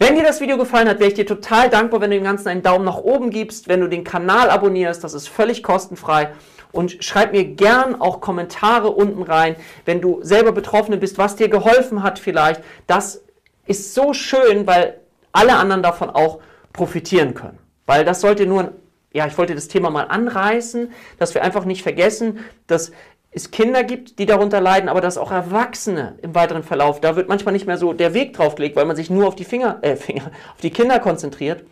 Wenn 0.00 0.14
dir 0.14 0.22
das 0.22 0.40
Video 0.40 0.56
gefallen 0.56 0.88
hat, 0.88 1.00
wäre 1.00 1.08
ich 1.08 1.16
dir 1.16 1.26
total 1.26 1.70
dankbar, 1.70 2.00
wenn 2.00 2.10
du 2.10 2.18
dem 2.18 2.24
Ganzen 2.24 2.46
einen 2.46 2.62
Daumen 2.62 2.84
nach 2.84 2.98
oben 2.98 3.30
gibst, 3.30 3.66
wenn 3.66 3.80
du 3.80 3.88
den 3.88 4.04
Kanal 4.04 4.48
abonnierst, 4.48 5.02
das 5.02 5.12
ist 5.12 5.28
völlig 5.28 5.64
kostenfrei. 5.64 6.30
Und 6.70 7.02
schreib 7.02 7.32
mir 7.32 7.44
gern 7.44 8.00
auch 8.00 8.20
Kommentare 8.20 8.90
unten 8.90 9.22
rein, 9.22 9.56
wenn 9.86 10.00
du 10.00 10.20
selber 10.22 10.52
Betroffene 10.52 10.98
bist, 10.98 11.18
was 11.18 11.34
dir 11.34 11.48
geholfen 11.48 12.04
hat 12.04 12.20
vielleicht. 12.20 12.62
Das 12.86 13.24
ist 13.66 13.94
so 13.94 14.12
schön, 14.12 14.68
weil 14.68 15.00
alle 15.32 15.56
anderen 15.56 15.82
davon 15.82 16.10
auch 16.10 16.40
profitieren 16.72 17.34
können. 17.34 17.58
Weil 17.86 18.04
das 18.04 18.20
sollte 18.20 18.46
nur, 18.46 18.72
ja, 19.12 19.26
ich 19.26 19.38
wollte 19.38 19.54
das 19.54 19.68
Thema 19.68 19.90
mal 19.90 20.04
anreißen, 20.04 20.92
dass 21.18 21.34
wir 21.34 21.42
einfach 21.42 21.64
nicht 21.64 21.82
vergessen, 21.82 22.40
dass 22.66 22.92
es 23.30 23.50
Kinder 23.50 23.84
gibt, 23.84 24.18
die 24.18 24.26
darunter 24.26 24.60
leiden, 24.60 24.88
aber 24.88 25.00
dass 25.00 25.18
auch 25.18 25.30
Erwachsene 25.30 26.18
im 26.22 26.34
weiteren 26.34 26.62
Verlauf, 26.62 27.00
da 27.00 27.16
wird 27.16 27.28
manchmal 27.28 27.52
nicht 27.52 27.66
mehr 27.66 27.78
so 27.78 27.92
der 27.92 28.14
Weg 28.14 28.32
drauf 28.34 28.54
gelegt, 28.54 28.76
weil 28.76 28.86
man 28.86 28.96
sich 28.96 29.10
nur 29.10 29.28
auf 29.28 29.36
die 29.36 29.44
Finger, 29.44 29.78
äh, 29.82 29.96
Finger, 29.96 30.30
auf 30.54 30.60
die 30.62 30.70
Kinder 30.70 30.98
konzentriert. 30.98 31.64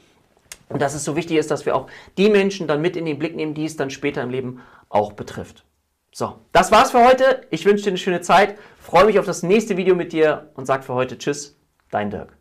Und 0.69 0.83
dass 0.83 0.95
es 0.95 1.05
so 1.05 1.17
wichtig 1.17 1.37
ist, 1.37 1.51
dass 1.51 1.65
wir 1.65 1.77
auch 1.77 1.87
die 2.19 2.29
Menschen 2.29 2.67
dann 2.67 2.81
mit 2.81 2.97
in 2.97 3.05
den 3.05 3.19
Blick 3.19 3.37
nehmen, 3.37 3.55
die 3.55 3.65
es 3.65 3.77
dann 3.77 3.91
später 3.91 4.23
im 4.23 4.31
Leben 4.31 4.61
auch 4.89 5.13
betrifft. 5.13 5.65
So, 6.13 6.39
das 6.53 6.73
war's 6.73 6.91
für 6.91 7.07
heute. 7.07 7.43
Ich 7.51 7.65
wünsche 7.67 7.85
dir 7.85 7.91
eine 7.91 7.99
schöne 7.99 8.21
Zeit, 8.21 8.57
freue 8.81 9.05
mich 9.05 9.19
auf 9.19 9.27
das 9.27 9.43
nächste 9.43 9.77
Video 9.77 9.95
mit 9.95 10.13
dir 10.13 10.51
und 10.55 10.67
sag 10.67 10.85
für 10.85 10.95
heute 10.95 11.19
Tschüss, 11.19 11.57
dein 11.91 12.11
Dirk. 12.11 12.36